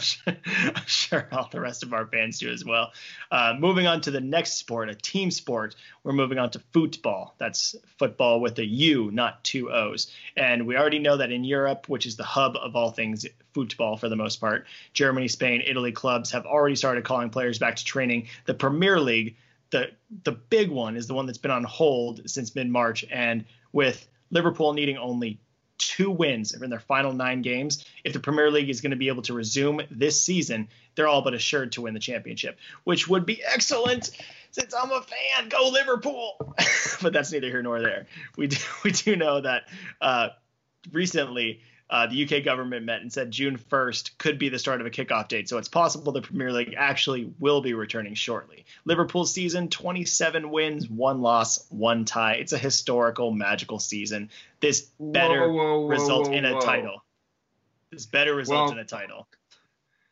sure, 0.86 1.28
all 1.32 1.48
the 1.50 1.62
rest 1.62 1.84
of 1.84 1.94
our 1.94 2.06
fans 2.06 2.40
do 2.40 2.52
as 2.52 2.66
well. 2.66 2.92
Uh, 3.32 3.56
moving 3.58 3.88
on 3.88 4.02
to 4.02 4.12
the 4.12 4.20
next 4.20 4.54
sport, 4.58 4.90
a 4.90 4.96
team 4.96 5.32
sport, 5.32 5.76
we're 6.04 6.12
moving 6.12 6.38
on 6.38 6.50
to 6.52 6.60
football. 6.74 7.36
That's 7.38 7.76
football 7.98 8.42
with 8.42 8.60
a 8.60 8.66
U, 8.66 9.10
not 9.12 9.42
two 9.46 9.72
O's. 9.72 10.14
And 10.36 10.68
we 10.68 10.76
already 10.76 11.00
know 11.00 11.16
that 11.16 11.32
in 11.32 11.46
Europe, 11.46 11.88
which 11.88 12.06
is 12.06 12.18
the 12.18 12.26
hub 12.26 12.58
of 12.58 12.76
all 12.76 12.92
things 12.92 13.26
football 13.54 13.96
for 13.96 14.10
the 14.10 14.18
most 14.18 14.42
part, 14.42 14.66
Germany, 14.92 15.30
Spain, 15.30 15.64
Italy 15.66 15.94
clubs 15.94 16.32
have 16.32 16.46
already 16.46 16.76
started 16.76 17.06
calling 17.06 17.30
players 17.30 17.58
back 17.58 17.78
to 17.78 17.86
training. 17.86 18.28
The 18.46 18.54
Premier 18.54 19.00
League, 19.00 19.38
the 19.70 19.92
the 20.24 20.34
big 20.34 20.70
one, 20.70 20.98
is 20.98 21.08
the 21.08 21.14
one 21.14 21.26
that's 21.26 21.38
been 21.38 21.52
on 21.52 21.64
hold 21.64 22.30
since 22.30 22.54
mid 22.54 22.68
March, 22.68 23.06
and 23.10 23.46
with 23.72 24.08
Liverpool 24.30 24.74
needing 24.74 24.98
only 24.98 25.40
two 25.80 26.12
wins 26.12 26.54
in 26.54 26.70
their 26.70 26.80
final 26.80 27.14
nine 27.14 27.42
games. 27.42 27.84
If 28.04 28.14
the 28.14 28.20
Premier 28.20 28.52
League 28.52 28.70
is 28.70 28.82
going 28.82 28.92
to 28.92 28.98
be 28.98 29.08
able 29.08 29.24
to 29.24 29.34
resume 29.34 29.82
this 29.90 30.22
season, 30.22 30.68
they're 30.96 31.08
all 31.08 31.24
but 31.24 31.34
assured 31.34 31.72
to 31.72 31.82
win 31.82 31.96
the 31.96 32.00
championship, 32.00 32.60
which 32.84 33.08
would 33.08 33.26
be 33.26 33.42
excellent 33.44 34.12
since 34.52 34.74
I'm 34.74 34.92
a 34.92 35.02
fan. 35.02 35.50
Go 35.50 35.70
Liverpool! 35.70 36.56
but 37.02 37.14
that's 37.14 37.32
neither 37.32 37.48
here 37.48 37.64
nor 37.64 37.82
there. 37.82 38.08
We 38.38 38.48
do, 38.48 38.58
we 38.84 38.92
do 38.92 39.16
know 39.16 39.42
that 39.42 39.64
uh, 40.02 40.30
recently 40.92 41.62
uh, 41.90 42.06
the 42.06 42.24
UK 42.24 42.44
government 42.44 42.86
met 42.86 43.02
and 43.02 43.12
said 43.12 43.32
June 43.32 43.58
1st 43.58 44.18
could 44.20 44.38
be 44.38 44.50
the 44.50 44.60
start 44.60 44.80
of 44.80 44.86
a 44.86 44.92
kickoff 44.92 45.28
date. 45.28 45.50
So 45.50 45.58
it's 45.58 45.68
possible 45.68 46.12
the 46.12 46.22
Premier 46.22 46.52
League 46.52 46.76
actually 46.78 47.34
will 47.40 47.62
be 47.62 47.74
returning 47.74 48.14
shortly. 48.14 48.66
Liverpool's 48.86 49.34
season 49.34 49.70
27 49.70 50.52
wins, 50.52 50.88
one 50.88 51.22
loss, 51.22 51.66
one 51.70 52.06
tie. 52.06 52.34
It's 52.34 52.54
a 52.54 52.60
historical, 52.60 53.32
magical 53.32 53.80
season. 53.80 54.30
This 54.60 54.90
better 55.00 55.50
whoa, 55.50 55.56
whoa, 55.56 55.80
whoa, 55.80 55.88
result 55.88 56.32
in 56.32 56.46
a 56.46 56.62
title. 56.62 57.04
This 57.92 58.06
better 58.06 58.36
result 58.36 58.66
well, 58.66 58.74
in 58.74 58.80
a 58.80 58.86
title. 58.86 59.28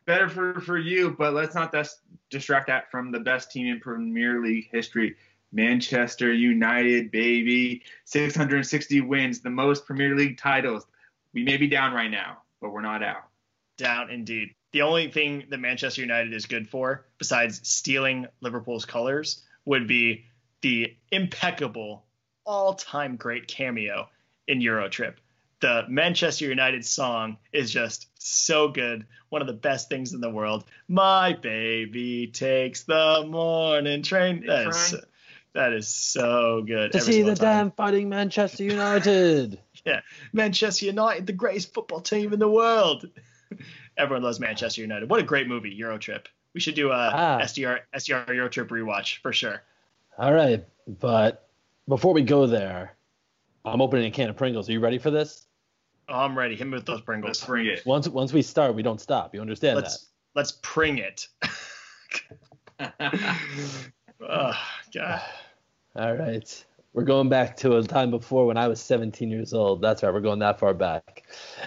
Better 0.04 0.28
for, 0.28 0.60
for 0.60 0.78
you, 0.78 1.14
but 1.16 1.32
let's 1.32 1.54
not 1.54 1.70
dis- 1.70 2.00
distract 2.28 2.66
that 2.66 2.90
from 2.90 3.12
the 3.12 3.20
best 3.20 3.52
team 3.52 3.68
in 3.68 3.78
Premier 3.78 4.42
League 4.42 4.68
history. 4.72 5.16
Manchester 5.52 6.32
United, 6.32 7.12
baby. 7.12 7.82
660 8.04 9.00
wins, 9.02 9.40
the 9.40 9.50
most 9.50 9.86
Premier 9.86 10.16
League 10.16 10.38
titles 10.38 10.84
we 11.32 11.44
may 11.44 11.56
be 11.56 11.68
down 11.68 11.92
right 11.92 12.10
now, 12.10 12.38
but 12.60 12.70
we're 12.70 12.82
not 12.82 13.02
out. 13.02 13.24
Down 13.76 14.10
indeed. 14.10 14.54
The 14.72 14.82
only 14.82 15.10
thing 15.10 15.44
that 15.50 15.58
Manchester 15.58 16.00
United 16.00 16.34
is 16.34 16.46
good 16.46 16.68
for, 16.68 17.06
besides 17.18 17.66
stealing 17.66 18.26
Liverpool's 18.40 18.84
colors, 18.84 19.42
would 19.64 19.86
be 19.86 20.24
the 20.60 20.96
impeccable, 21.10 22.04
all 22.44 22.74
time 22.74 23.16
great 23.16 23.46
cameo 23.46 24.08
in 24.46 24.60
Eurotrip. 24.60 25.14
The 25.60 25.84
Manchester 25.88 26.46
United 26.46 26.84
song 26.84 27.38
is 27.52 27.70
just 27.70 28.08
so 28.18 28.68
good. 28.68 29.06
One 29.28 29.42
of 29.42 29.48
the 29.48 29.54
best 29.54 29.88
things 29.88 30.12
in 30.12 30.20
the 30.20 30.30
world. 30.30 30.64
My 30.86 31.32
baby 31.32 32.28
takes 32.28 32.84
the 32.84 33.24
morning 33.28 34.02
train. 34.02 34.46
That 34.46 34.68
is, 34.68 34.94
that 35.54 35.72
is 35.72 35.88
so 35.88 36.62
good. 36.66 36.92
To 36.92 37.00
see 37.00 37.22
the 37.22 37.34
time. 37.34 37.66
damn 37.66 37.70
fighting 37.72 38.08
Manchester 38.08 38.64
United. 38.64 39.58
yeah, 39.88 40.00
Manchester 40.32 40.86
United, 40.86 41.26
the 41.26 41.32
greatest 41.32 41.72
football 41.74 42.00
team 42.00 42.32
in 42.32 42.38
the 42.38 42.48
world. 42.48 43.08
Everyone 43.96 44.22
loves 44.22 44.38
Manchester 44.38 44.82
United. 44.82 45.10
What 45.10 45.20
a 45.20 45.24
great 45.24 45.48
movie, 45.48 45.70
Euro 45.70 45.98
Trip. 45.98 46.28
We 46.54 46.60
should 46.60 46.74
do 46.74 46.90
a 46.90 47.10
ah. 47.12 47.40
SDR 47.40 47.80
SDR 47.94 48.34
Euro 48.34 48.48
Trip 48.48 48.68
rewatch 48.68 49.20
for 49.22 49.32
sure. 49.32 49.62
All 50.18 50.32
right, 50.32 50.64
but 50.86 51.48
before 51.86 52.12
we 52.12 52.22
go 52.22 52.46
there, 52.46 52.96
I'm 53.64 53.80
opening 53.80 54.06
a 54.06 54.10
can 54.10 54.30
of 54.30 54.36
Pringles. 54.36 54.68
Are 54.68 54.72
you 54.72 54.80
ready 54.80 54.98
for 54.98 55.10
this? 55.10 55.46
Oh, 56.08 56.20
I'm 56.20 56.36
ready. 56.36 56.56
Hit 56.56 56.66
me 56.66 56.74
with 56.74 56.86
those 56.86 56.96
Let's 56.96 57.04
Pringles. 57.04 57.44
bring 57.44 57.66
it. 57.66 57.84
Once 57.84 58.08
once 58.08 58.32
we 58.32 58.42
start, 58.42 58.74
we 58.74 58.82
don't 58.82 59.00
stop. 59.00 59.34
You 59.34 59.40
understand 59.40 59.76
Let's 59.76 60.08
let's 60.34 60.58
pring 60.62 60.98
it. 60.98 61.28
oh, 64.20 64.54
God. 64.94 65.22
All 65.96 66.14
right. 66.14 66.64
We're 66.98 67.04
going 67.04 67.28
back 67.28 67.56
to 67.58 67.76
a 67.76 67.82
time 67.84 68.10
before 68.10 68.44
when 68.46 68.56
I 68.56 68.66
was 68.66 68.80
17 68.80 69.30
years 69.30 69.54
old. 69.54 69.80
That's 69.80 70.02
right. 70.02 70.12
We're 70.12 70.18
going 70.18 70.40
that 70.40 70.58
far 70.58 70.74
back. 70.74 71.22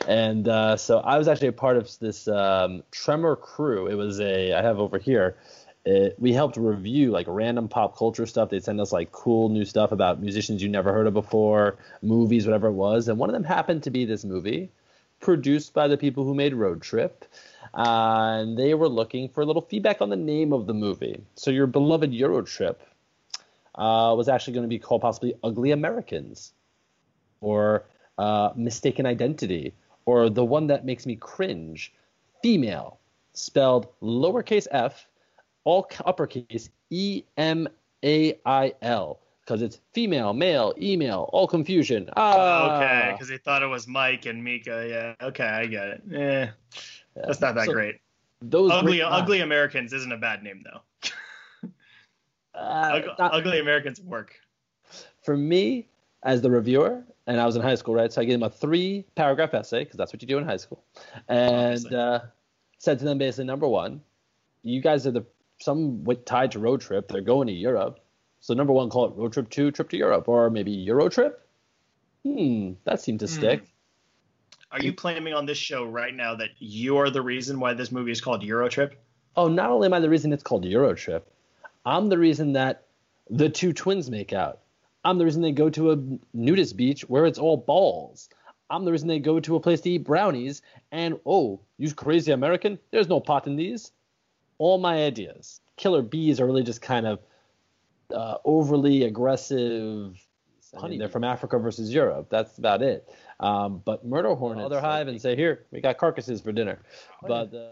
And 0.06 0.46
uh, 0.46 0.76
so 0.76 0.98
I 1.00 1.18
was 1.18 1.30
actually 1.30 1.48
a 1.48 1.54
part 1.54 1.78
of 1.78 1.90
this 2.00 2.28
um, 2.28 2.84
Tremor 2.92 3.38
crew. 3.38 3.88
It 3.88 3.94
was 3.94 4.20
a 4.20 4.52
I 4.52 4.62
have 4.62 4.78
over 4.78 4.98
here. 4.98 5.38
It, 5.86 6.18
we 6.20 6.34
helped 6.34 6.58
review 6.58 7.12
like 7.12 7.28
random 7.30 7.70
pop 7.70 7.98
culture 7.98 8.26
stuff. 8.26 8.50
They'd 8.50 8.62
send 8.62 8.82
us 8.82 8.92
like 8.92 9.14
cool 9.14 9.48
new 9.48 9.64
stuff 9.64 9.94
about 9.94 10.22
musicians 10.22 10.62
you 10.62 10.68
never 10.68 10.92
heard 10.92 11.08
of 11.08 11.14
before, 11.14 11.78
movies, 12.02 12.46
whatever 12.46 12.68
it 12.68 12.74
was. 12.74 13.08
And 13.08 13.18
one 13.18 13.30
of 13.30 13.34
them 13.34 13.46
happened 13.46 13.84
to 13.84 13.90
be 13.90 14.04
this 14.04 14.26
movie, 14.26 14.70
produced 15.22 15.74
by 15.74 15.88
the 15.88 15.96
people 15.96 16.26
who 16.26 16.36
made 16.36 16.54
Road 16.54 16.82
Trip. 16.82 17.24
Uh, 17.74 18.40
and 18.42 18.58
they 18.58 18.74
were 18.74 18.90
looking 18.90 19.30
for 19.30 19.40
a 19.40 19.46
little 19.46 19.62
feedback 19.62 20.02
on 20.02 20.10
the 20.10 20.18
name 20.18 20.52
of 20.52 20.68
the 20.68 20.74
movie. 20.74 21.24
So 21.36 21.52
your 21.52 21.68
beloved 21.68 22.14
Euro 22.14 22.42
Trip 22.42 22.84
uh, 23.76 24.14
was 24.18 24.28
actually 24.30 24.54
going 24.54 24.66
to 24.66 24.70
be 24.70 24.80
called 24.80 25.02
possibly 25.02 25.34
Ugly 25.44 25.72
Americans, 25.72 26.54
or 27.40 27.86
uh, 28.18 28.52
Mistaken 28.56 29.06
Identity, 29.06 29.74
or 30.06 30.30
the 30.30 30.44
one 30.46 30.68
that 30.68 30.86
makes 30.86 31.06
me 31.06 31.16
cringe, 31.16 31.94
Female, 32.42 33.00
spelled 33.34 33.88
lowercase 34.02 34.68
f, 34.72 35.08
all 35.64 35.88
uppercase 36.06 36.70
E 36.90 37.24
M 37.38 37.68
A 38.04 38.40
I 38.46 38.74
L, 38.82 39.20
because 39.42 39.62
it's 39.62 39.80
female, 39.94 40.34
male, 40.34 40.74
email, 40.82 41.30
all 41.34 41.48
confusion. 41.48 42.10
Ah, 42.18 42.78
Okay, 42.78 43.12
because 43.14 43.30
he 43.30 43.38
thought 43.38 43.62
it 43.62 43.68
was 43.68 43.88
Mike 43.88 44.26
and 44.26 44.44
Mieke. 44.44 44.66
Yeah. 44.66 45.14
Okay, 45.22 45.46
I 45.46 45.66
get 45.68 45.88
it. 45.88 46.02
Eh, 46.14 46.48
that's 47.16 47.40
not 47.42 47.56
that 47.56 47.66
So 47.66 47.74
great. 47.74 47.96
Those 48.42 48.72
Ugly, 48.72 48.98
great- 48.98 49.04
ugly 49.04 49.40
Americans 49.42 49.94
isn't 49.94 50.12
a 50.12 50.18
bad 50.18 50.44
name 50.44 50.64
though. 50.64 50.82
Uh, 52.56 52.92
Ug- 52.96 53.06
not- 53.20 53.34
ugly 53.34 53.60
Americans 53.60 54.02
work. 54.02 54.36
for 55.24 55.38
me 55.38 55.88
as 56.24 56.42
the 56.42 56.52
reviewer, 56.52 57.04
and 57.28 57.40
I 57.40 57.46
was 57.46 57.56
in 57.56 57.62
high 57.62 57.76
school, 57.76 57.96
right? 57.96 58.12
So 58.12 58.22
I 58.22 58.26
gave 58.26 58.40
them 58.40 58.44
a 58.44 58.50
three 58.50 59.06
paragraph 59.16 59.54
essay 59.54 59.84
because 59.84 59.98
that's 59.98 60.12
what 60.14 60.22
you 60.22 60.28
do 60.28 60.38
in 60.38 60.46
high 60.46 60.58
school, 60.58 60.84
and 61.28 61.94
uh, 61.94 62.20
said 62.78 63.00
to 63.00 63.06
them 63.06 63.18
basically, 63.18 63.46
number 63.46 63.68
one, 63.68 64.02
you 64.64 64.82
guys 64.82 65.08
are 65.08 65.12
the 65.12 65.26
some 65.60 66.04
with 66.04 66.26
tied 66.26 66.52
to 66.52 66.60
road 66.60 66.82
trip. 66.82 67.08
They're 67.08 67.22
going 67.22 67.48
to 67.48 67.54
Europe, 67.54 68.00
so 68.40 68.54
number 68.54 68.74
one, 68.74 68.90
call 68.90 69.06
it 69.06 69.14
road 69.16 69.34
trip 69.34 69.50
two, 69.50 69.72
trip 69.72 69.90
to 69.90 69.98
Europe, 69.98 70.28
or 70.28 70.50
maybe 70.50 70.72
Euro 70.72 71.08
trip. 71.10 71.48
Hmm, 72.24 72.74
that 72.84 73.02
seemed 73.02 73.20
to 73.22 73.26
Hmm. 73.28 73.32
stick. 73.34 73.64
Are 74.72 74.80
you 74.80 74.94
claiming 74.94 75.34
on 75.34 75.46
this 75.46 75.58
show 75.58 75.84
right 75.84 76.14
now 76.16 76.34
that 76.36 76.50
you're 76.60 77.10
the 77.10 77.22
reason 77.22 77.60
why 77.60 77.74
this 77.74 77.92
movie 77.92 78.12
is 78.12 78.22
called 78.22 78.42
Euro 78.44 78.70
Trip? 78.70 78.96
Oh, 79.36 79.48
not 79.50 79.70
only 79.70 79.88
am 79.88 79.94
I 79.94 80.00
the 80.00 80.10
reason 80.10 80.32
it's 80.32 80.44
called 80.44 80.64
Euro 80.66 80.94
trip, 80.94 81.30
I'm 81.86 82.10
the 82.10 82.18
reason 82.18 82.54
that 82.54 82.86
the 83.30 83.50
two 83.50 83.74
twins 83.74 84.10
make 84.10 84.34
out. 84.34 84.60
I'm 85.04 85.18
the 85.18 85.26
reason 85.26 85.42
they 85.42 85.52
go 85.52 85.70
to 85.70 85.92
a 85.92 85.98
nudist 86.34 86.78
beach 86.78 87.02
where 87.10 87.26
it's 87.26 87.40
all 87.40 87.58
balls. 87.58 88.30
I'm 88.70 88.86
the 88.86 88.92
reason 88.92 89.08
they 89.08 89.20
go 89.20 89.40
to 89.40 89.56
a 89.56 89.60
place 89.60 89.82
to 89.82 89.90
eat 89.90 90.04
brownies. 90.04 90.62
And 90.92 91.20
oh, 91.26 91.60
you 91.78 91.94
crazy 91.94 92.32
American, 92.32 92.80
there's 92.92 93.10
no 93.10 93.20
pot 93.20 93.48
in 93.48 93.56
these. 93.56 93.92
All 94.58 94.78
my 94.78 95.04
ideas. 95.04 95.60
Killer 95.76 96.02
bees 96.02 96.40
are 96.40 96.46
really 96.46 96.64
just 96.64 96.82
kind 96.82 97.08
of 97.08 97.20
uh, 98.14 98.38
overly 98.46 99.04
aggressive. 99.04 100.16
I 100.80 100.88
mean, 100.88 101.00
they're 101.00 101.10
from 101.10 101.26
Africa 101.26 101.58
versus 101.58 101.94
Europe. 101.94 102.28
That's 102.30 102.58
about 102.58 102.82
it. 102.82 103.10
Um, 103.40 103.82
but 103.84 104.06
murder 104.06 104.34
hornets, 104.36 104.66
other 104.66 104.80
hive, 104.80 105.08
and 105.10 105.22
say, 105.22 105.36
"Here, 105.36 105.66
we 105.72 105.82
got 105.82 105.98
carcasses 105.98 106.40
for 106.40 106.54
dinner." 106.54 106.80
But 107.28 107.54
uh, 107.54 107.72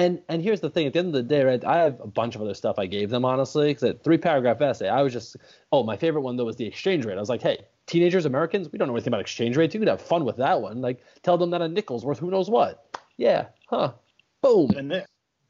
and 0.00 0.22
and 0.28 0.42
here's 0.42 0.60
the 0.60 0.70
thing: 0.70 0.86
at 0.86 0.94
the 0.94 0.98
end 0.98 1.08
of 1.08 1.14
the 1.14 1.22
day, 1.22 1.44
right? 1.44 1.62
I 1.64 1.78
have 1.82 2.00
a 2.00 2.06
bunch 2.06 2.34
of 2.34 2.40
other 2.40 2.54
stuff 2.54 2.78
I 2.78 2.86
gave 2.86 3.10
them, 3.10 3.24
honestly, 3.24 3.68
because 3.68 3.82
that 3.82 4.02
three 4.02 4.18
paragraph 4.18 4.60
essay, 4.60 4.88
I 4.88 5.02
was 5.02 5.12
just, 5.12 5.36
oh, 5.72 5.82
my 5.82 5.96
favorite 5.96 6.22
one 6.22 6.36
though 6.36 6.46
was 6.46 6.56
the 6.56 6.66
exchange 6.66 7.04
rate. 7.04 7.16
I 7.16 7.20
was 7.20 7.28
like, 7.28 7.42
hey, 7.42 7.66
teenagers, 7.86 8.24
Americans, 8.24 8.70
we 8.72 8.78
don't 8.78 8.88
know 8.88 8.94
anything 8.94 9.10
about 9.10 9.20
exchange 9.20 9.56
rates. 9.56 9.74
You 9.74 9.80
could 9.80 9.88
have 9.88 10.00
fun 10.00 10.24
with 10.24 10.38
that 10.38 10.62
one. 10.62 10.80
Like, 10.80 11.04
tell 11.22 11.36
them 11.36 11.50
that 11.50 11.60
a 11.60 11.68
nickel's 11.68 12.04
worth 12.04 12.18
who 12.18 12.30
knows 12.30 12.48
what. 12.48 12.98
Yeah, 13.18 13.48
huh? 13.68 13.92
Boom. 14.40 14.68
The, 14.68 14.82
ni- 14.82 15.04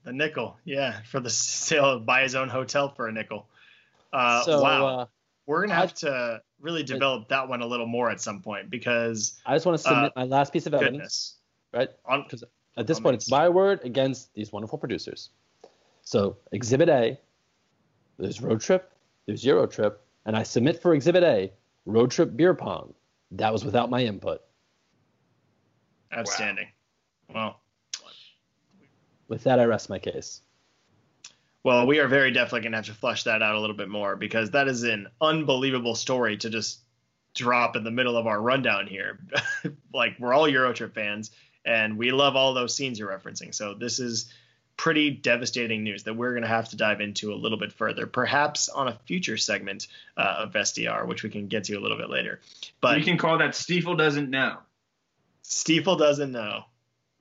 the 0.04 0.12
nickel, 0.12 0.56
yeah, 0.64 1.00
for 1.02 1.20
the 1.20 1.30
sale, 1.30 1.84
of 1.84 2.06
buy 2.06 2.22
his 2.22 2.34
own 2.34 2.48
hotel 2.48 2.88
for 2.88 3.06
a 3.06 3.12
nickel. 3.12 3.46
Uh, 4.12 4.42
so 4.42 4.60
wow, 4.62 4.86
uh, 4.86 5.06
we're 5.46 5.62
gonna 5.62 5.74
I- 5.74 5.80
have 5.82 5.94
to 5.94 6.40
really 6.60 6.82
develop 6.82 7.28
that 7.28 7.48
one 7.48 7.62
a 7.62 7.66
little 7.66 7.86
more 7.86 8.10
at 8.10 8.20
some 8.20 8.42
point 8.42 8.68
because 8.68 9.40
I 9.46 9.54
just 9.54 9.64
want 9.64 9.78
to 9.78 9.82
submit 9.82 10.12
uh, 10.16 10.20
my 10.20 10.24
last 10.24 10.52
piece 10.52 10.66
of 10.66 10.74
evidence, 10.74 10.96
goodness, 10.96 11.36
right? 11.72 11.88
on, 12.04 12.24
Because 12.24 12.44
at 12.76 12.86
this 12.86 12.98
Oh, 12.98 13.02
point, 13.02 13.14
nice. 13.14 13.22
it's 13.22 13.30
my 13.30 13.48
word 13.48 13.80
against 13.84 14.32
these 14.34 14.52
wonderful 14.52 14.78
producers. 14.78 15.30
So, 16.02 16.36
Exhibit 16.52 16.88
A, 16.88 17.18
there's 18.18 18.40
Road 18.40 18.60
Trip, 18.60 18.92
there's 19.26 19.44
Euro 19.44 19.66
Trip, 19.66 20.00
and 20.26 20.36
I 20.36 20.42
submit 20.42 20.80
for 20.80 20.94
Exhibit 20.94 21.22
A, 21.22 21.52
Road 21.86 22.10
Trip 22.10 22.36
Beer 22.36 22.54
Pong. 22.54 22.94
That 23.32 23.52
was 23.52 23.64
without 23.64 23.90
my 23.90 24.02
input. 24.04 24.42
outstanding. 26.16 26.68
Well, 27.32 27.60
With 29.28 29.44
that, 29.44 29.60
I 29.60 29.64
rest 29.64 29.88
my 29.88 29.98
case. 30.00 30.40
Well, 31.62 31.86
we 31.86 31.98
are 32.00 32.08
very 32.08 32.32
definitely 32.32 32.62
going 32.62 32.72
to 32.72 32.78
have 32.78 32.86
to 32.86 32.94
flesh 32.94 33.22
that 33.24 33.42
out 33.42 33.54
a 33.54 33.60
little 33.60 33.76
bit 33.76 33.88
more 33.88 34.16
because 34.16 34.50
that 34.50 34.66
is 34.66 34.82
an 34.82 35.06
unbelievable 35.20 35.94
story 35.94 36.36
to 36.38 36.50
just 36.50 36.80
drop 37.34 37.76
in 37.76 37.84
the 37.84 37.90
middle 37.90 38.16
of 38.16 38.26
our 38.26 38.40
rundown 38.40 38.86
here. 38.88 39.20
like, 39.94 40.16
we're 40.18 40.32
all 40.32 40.48
Eurotrip 40.48 40.94
fans 40.94 41.30
and 41.64 41.98
we 41.98 42.10
love 42.10 42.36
all 42.36 42.54
those 42.54 42.74
scenes 42.74 42.98
you're 42.98 43.10
referencing. 43.10 43.54
So, 43.54 43.74
this 43.74 43.98
is 43.98 44.32
pretty 44.76 45.10
devastating 45.10 45.84
news 45.84 46.04
that 46.04 46.14
we're 46.14 46.30
going 46.30 46.42
to 46.42 46.48
have 46.48 46.70
to 46.70 46.76
dive 46.76 47.02
into 47.02 47.32
a 47.32 47.36
little 47.36 47.58
bit 47.58 47.72
further, 47.72 48.06
perhaps 48.06 48.70
on 48.70 48.88
a 48.88 48.98
future 49.04 49.36
segment 49.36 49.88
uh, 50.16 50.36
of 50.38 50.52
SDR, 50.52 51.06
which 51.06 51.22
we 51.22 51.28
can 51.28 51.48
get 51.48 51.64
to 51.64 51.74
a 51.74 51.80
little 51.80 51.98
bit 51.98 52.08
later. 52.08 52.40
But 52.80 52.96
we 52.96 53.04
can 53.04 53.18
call 53.18 53.38
that 53.38 53.54
Stiefel 53.54 53.94
doesn't 53.94 54.30
know. 54.30 54.56
Stiefel 55.42 55.96
doesn't 55.96 56.32
know. 56.32 56.64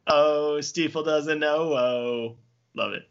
Oh, 0.07 0.61
Stiefel 0.61 1.03
doesn't 1.03 1.39
know. 1.39 1.73
Oh, 1.73 2.35
love 2.75 2.93
it. 2.93 3.09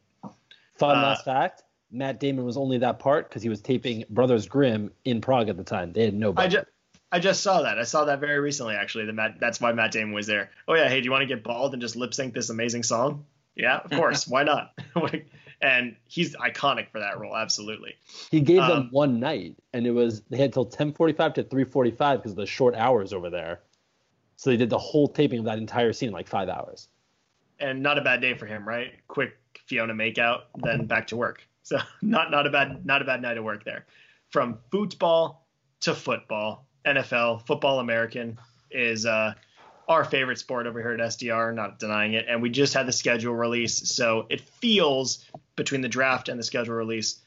Fun 0.77 0.97
Uh, 0.97 1.03
last 1.03 1.25
fact 1.25 1.65
Matt 1.91 2.21
Damon 2.21 2.45
was 2.45 2.57
only 2.57 2.79
that 2.79 2.99
part 2.99 3.29
because 3.29 3.43
he 3.43 3.49
was 3.49 3.61
taping 3.61 4.05
Brothers 4.11 4.47
Grimm 4.47 4.93
in 5.05 5.21
Prague 5.21 5.49
at 5.49 5.57
the 5.57 5.65
time. 5.65 5.93
They 5.93 6.05
had 6.05 6.15
no 6.15 6.31
I 6.31 6.33
budget. 6.33 6.69
Just 7.13 7.17
I 7.17 7.19
just 7.21 7.43
saw 7.43 7.63
that. 7.63 7.79
I 7.79 7.85
saw 7.85 8.05
that 8.07 8.21
very 8.21 8.39
recently, 8.41 8.75
actually. 8.75 9.07
That 9.07 9.15
Matt, 9.15 9.41
that's 9.41 9.61
why 9.61 9.73
Matt 9.73 9.93
Damon 9.93 10.13
was 10.13 10.27
there. 10.27 10.51
Oh 10.67 10.75
yeah, 10.75 10.89
hey, 10.89 11.01
do 11.01 11.05
you 11.05 11.11
want 11.11 11.23
to 11.23 11.27
get 11.27 11.43
bald 11.43 11.73
and 11.73 11.81
just 11.81 11.97
lip 11.97 12.15
sync 12.15 12.35
this 12.35 12.51
amazing 12.51 12.83
song? 12.83 13.25
Yeah, 13.57 13.79
of 13.79 13.91
course. 13.91 14.27
why 14.29 14.45
not? 14.45 14.79
and 15.61 15.97
he's 16.07 16.37
iconic 16.37 16.91
for 16.91 17.01
that 17.01 17.19
role, 17.19 17.35
absolutely. 17.37 17.95
He 18.31 18.41
gave 18.41 18.61
Um, 18.61 18.69
them 18.69 18.89
one 18.93 19.21
night, 19.21 19.57
and 19.73 19.87
it 19.87 19.93
was 19.93 20.23
they 20.31 20.37
had 20.37 20.53
till 20.53 20.67
10:45 20.67 21.35
to 21.35 21.45
3:45 21.45 22.17
because 22.17 22.33
of 22.33 22.37
the 22.37 22.47
short 22.47 22.75
hours 22.75 23.13
over 23.13 23.31
there. 23.31 23.61
So 24.37 24.51
they 24.51 24.57
did 24.57 24.71
the 24.71 24.79
whole 24.79 25.09
taping 25.09 25.41
of 25.41 25.45
that 25.47 25.59
entire 25.59 25.93
scene 25.93 26.09
in 26.09 26.13
like 26.13 26.29
five 26.29 26.49
hours. 26.49 26.89
And 27.59 27.83
not 27.83 27.99
a 27.99 28.03
bad 28.03 28.21
day 28.21 28.35
for 28.35 28.47
him, 28.47 28.69
right? 28.69 28.93
Quick 29.09 29.33
Fiona 29.67 29.95
makeout, 29.95 30.43
then 30.63 30.87
back 30.87 31.09
to 31.09 31.17
work. 31.17 31.43
So 31.65 31.79
not 32.03 32.31
not 32.31 32.47
a 32.47 32.51
bad 32.51 32.87
not 32.87 33.03
a 33.03 33.05
bad 33.05 33.21
night 33.23 33.37
of 33.39 33.45
work 33.45 33.65
there. 33.65 33.87
From 34.31 34.59
football 34.71 35.49
to 35.81 35.95
football, 35.95 36.68
NFL, 36.97 37.47
football 37.47 37.81
American 37.81 38.39
is 38.71 39.07
uh, 39.07 39.35
our 39.89 40.05
favorite 40.05 40.39
sport 40.39 40.67
over 40.67 40.81
here 40.81 40.93
at 40.93 41.01
SDR, 41.01 41.55
not 41.55 41.79
denying 41.79 42.15
it. 42.15 42.27
And 42.29 42.43
we 42.43 42.51
just 42.51 42.75
had 42.75 42.87
the 42.87 42.93
schedule 42.93 43.35
release, 43.35 43.89
so 43.91 44.27
it 44.29 44.41
feels 44.41 45.25
between 45.57 45.81
the 45.81 45.89
draft 45.89 46.29
and 46.29 46.39
the 46.39 46.45
schedule 46.45 46.75
release 46.75 47.21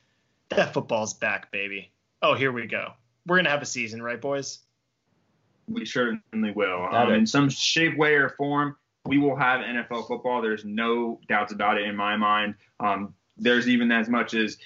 that 0.55 0.73
football's 0.73 1.13
back, 1.13 1.51
baby. 1.51 1.91
Oh, 2.21 2.35
here 2.35 2.51
we 2.51 2.67
go. 2.67 2.93
We're 3.25 3.37
gonna 3.37 3.49
have 3.49 3.61
a 3.61 3.65
season, 3.65 4.01
right, 4.01 4.19
boys? 4.19 4.59
We 5.67 5.85
certainly 5.85 6.51
will. 6.51 6.87
Um, 6.91 7.13
in 7.13 7.25
some 7.25 7.49
shape, 7.49 7.97
way, 7.97 8.15
or 8.15 8.29
form, 8.29 8.75
we 9.05 9.17
will 9.17 9.35
have 9.35 9.61
NFL 9.61 10.07
football. 10.07 10.41
There's 10.41 10.65
no 10.65 11.19
doubts 11.27 11.53
about 11.53 11.77
it 11.77 11.87
in 11.87 11.95
my 11.95 12.17
mind. 12.17 12.55
Um, 12.79 13.13
there's 13.37 13.67
even 13.67 13.91
as 13.91 14.09
much 14.09 14.33
as 14.33 14.57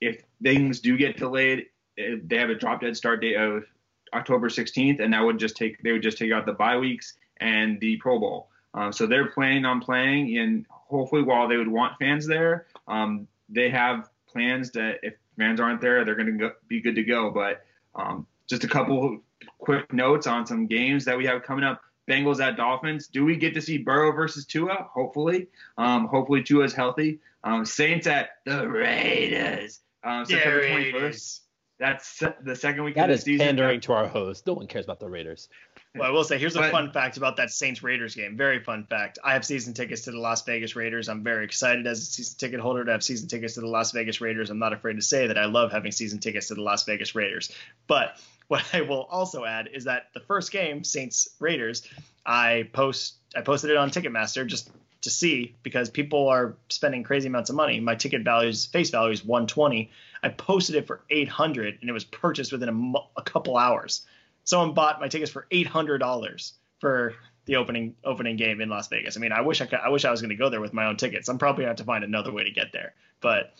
if 0.00 0.22
things 0.42 0.80
do 0.80 0.96
get 0.96 1.16
delayed, 1.16 1.66
eh, 1.98 2.16
they 2.24 2.38
have 2.38 2.50
a 2.50 2.54
drop 2.54 2.80
dead 2.80 2.96
start 2.96 3.20
date 3.20 3.36
of 3.36 3.64
October 4.14 4.48
16th, 4.48 5.00
and 5.00 5.12
that 5.12 5.24
would 5.24 5.38
just 5.38 5.56
take 5.56 5.82
they 5.82 5.92
would 5.92 6.02
just 6.02 6.18
take 6.18 6.32
out 6.32 6.46
the 6.46 6.52
bye 6.52 6.76
weeks 6.76 7.14
and 7.38 7.80
the 7.80 7.96
Pro 7.96 8.18
Bowl. 8.18 8.48
Um, 8.74 8.92
so 8.92 9.06
they're 9.06 9.30
planning 9.30 9.64
on 9.64 9.80
playing, 9.80 10.36
and 10.38 10.66
hopefully, 10.68 11.22
while 11.22 11.48
they 11.48 11.56
would 11.56 11.68
want 11.68 11.98
fans 11.98 12.26
there, 12.26 12.66
um, 12.86 13.26
they 13.48 13.70
have 13.70 14.08
plans 14.28 14.70
that 14.72 15.00
if 15.02 15.14
fans 15.38 15.60
aren't 15.60 15.80
there, 15.80 16.04
they're 16.04 16.14
going 16.14 16.38
to 16.38 16.52
be 16.68 16.80
good 16.80 16.96
to 16.96 17.02
go. 17.02 17.30
But 17.30 17.64
um, 17.94 18.26
just 18.46 18.64
a 18.64 18.68
couple 18.68 19.20
quick 19.58 19.92
notes 19.92 20.26
on 20.26 20.46
some 20.46 20.66
games 20.66 21.06
that 21.06 21.16
we 21.16 21.26
have 21.26 21.42
coming 21.42 21.64
up. 21.64 21.82
Bengals 22.08 22.40
at 22.40 22.56
Dolphins. 22.56 23.08
Do 23.08 23.24
we 23.24 23.36
get 23.36 23.54
to 23.54 23.60
see 23.60 23.78
Burrow 23.78 24.12
versus 24.12 24.44
Tua? 24.44 24.88
Hopefully. 24.92 25.48
Um, 25.76 26.06
hopefully 26.06 26.42
Tua's 26.42 26.72
healthy. 26.72 27.18
Um, 27.42 27.64
Saints 27.64 28.06
at 28.06 28.28
the 28.44 28.68
Raiders. 28.68 29.80
Um, 30.04 30.24
September 30.24 30.62
21st. 30.68 31.40
That's 31.78 32.22
the 32.42 32.56
second 32.56 32.84
week 32.84 32.94
That 32.94 33.04
of 33.04 33.08
the 33.08 33.14
is 33.14 33.22
season. 33.22 33.46
pandering 33.46 33.80
to 33.82 33.92
our 33.92 34.06
host. 34.06 34.46
No 34.46 34.54
one 34.54 34.66
cares 34.66 34.86
about 34.86 34.98
the 34.98 35.10
Raiders. 35.10 35.48
Well, 35.94 36.08
I 36.08 36.10
will 36.10 36.24
say, 36.24 36.38
here's 36.38 36.56
a 36.56 36.60
but, 36.60 36.70
fun 36.70 36.90
fact 36.90 37.18
about 37.18 37.36
that 37.36 37.50
Saints 37.50 37.82
Raiders 37.82 38.14
game. 38.14 38.36
Very 38.36 38.62
fun 38.62 38.86
fact. 38.88 39.18
I 39.22 39.34
have 39.34 39.44
season 39.44 39.74
tickets 39.74 40.02
to 40.02 40.10
the 40.10 40.18
Las 40.18 40.42
Vegas 40.42 40.74
Raiders. 40.74 41.08
I'm 41.08 41.22
very 41.22 41.44
excited 41.44 41.86
as 41.86 42.00
a 42.00 42.04
season 42.04 42.36
ticket 42.38 42.60
holder 42.60 42.84
to 42.84 42.92
have 42.92 43.02
season 43.02 43.28
tickets 43.28 43.54
to 43.54 43.60
the 43.60 43.66
Las 43.66 43.92
Vegas 43.92 44.20
Raiders. 44.20 44.48
I'm 44.48 44.58
not 44.58 44.72
afraid 44.72 44.94
to 44.96 45.02
say 45.02 45.26
that 45.26 45.36
I 45.36 45.46
love 45.46 45.70
having 45.72 45.92
season 45.92 46.18
tickets 46.18 46.48
to 46.48 46.54
the 46.54 46.62
Las 46.62 46.84
Vegas 46.84 47.14
Raiders. 47.14 47.52
But 47.86 48.18
what 48.48 48.64
I 48.72 48.82
will 48.82 49.02
also 49.10 49.44
add 49.44 49.68
is 49.72 49.84
that 49.84 50.08
the 50.14 50.20
first 50.20 50.52
game, 50.52 50.82
Saints 50.84 51.28
Raiders, 51.40 51.86
I 52.24 52.68
post 52.72 53.16
I 53.36 53.42
posted 53.42 53.70
it 53.70 53.76
on 53.76 53.90
Ticketmaster 53.90 54.46
just 54.46 54.70
to 55.02 55.10
see 55.10 55.54
because 55.62 55.90
people 55.90 56.28
are 56.28 56.56
spending 56.68 57.02
crazy 57.02 57.28
amounts 57.28 57.50
of 57.50 57.56
money. 57.56 57.80
My 57.80 57.94
ticket 57.94 58.22
values 58.22 58.66
face 58.66 58.90
value 58.90 59.12
is 59.12 59.24
120. 59.24 59.90
I 60.22 60.28
posted 60.30 60.76
it 60.76 60.86
for 60.86 61.02
800 61.10 61.78
and 61.80 61.90
it 61.90 61.92
was 61.92 62.04
purchased 62.04 62.52
within 62.52 62.68
a, 62.68 62.98
a 63.20 63.22
couple 63.22 63.56
hours. 63.56 64.06
Someone 64.44 64.74
bought 64.74 65.00
my 65.00 65.08
tickets 65.08 65.30
for 65.30 65.46
$800 65.50 66.52
for 66.78 67.14
the 67.46 67.56
opening 67.56 67.94
opening 68.04 68.36
game 68.36 68.60
in 68.60 68.68
Las 68.68 68.88
Vegas. 68.88 69.16
I 69.16 69.20
mean, 69.20 69.32
I 69.32 69.40
wish 69.40 69.60
I 69.60 69.66
could, 69.66 69.78
I 69.78 69.88
wish 69.88 70.04
I 70.04 70.10
was 70.10 70.20
going 70.20 70.30
to 70.30 70.36
go 70.36 70.50
there 70.50 70.60
with 70.60 70.72
my 70.72 70.86
own 70.86 70.96
tickets. 70.96 71.28
I'm 71.28 71.38
probably 71.38 71.64
going 71.64 71.66
to 71.66 71.70
have 71.70 71.76
to 71.78 71.84
find 71.84 72.04
another 72.04 72.32
way 72.32 72.44
to 72.44 72.50
get 72.50 72.72
there. 72.72 72.94
But 73.20 73.54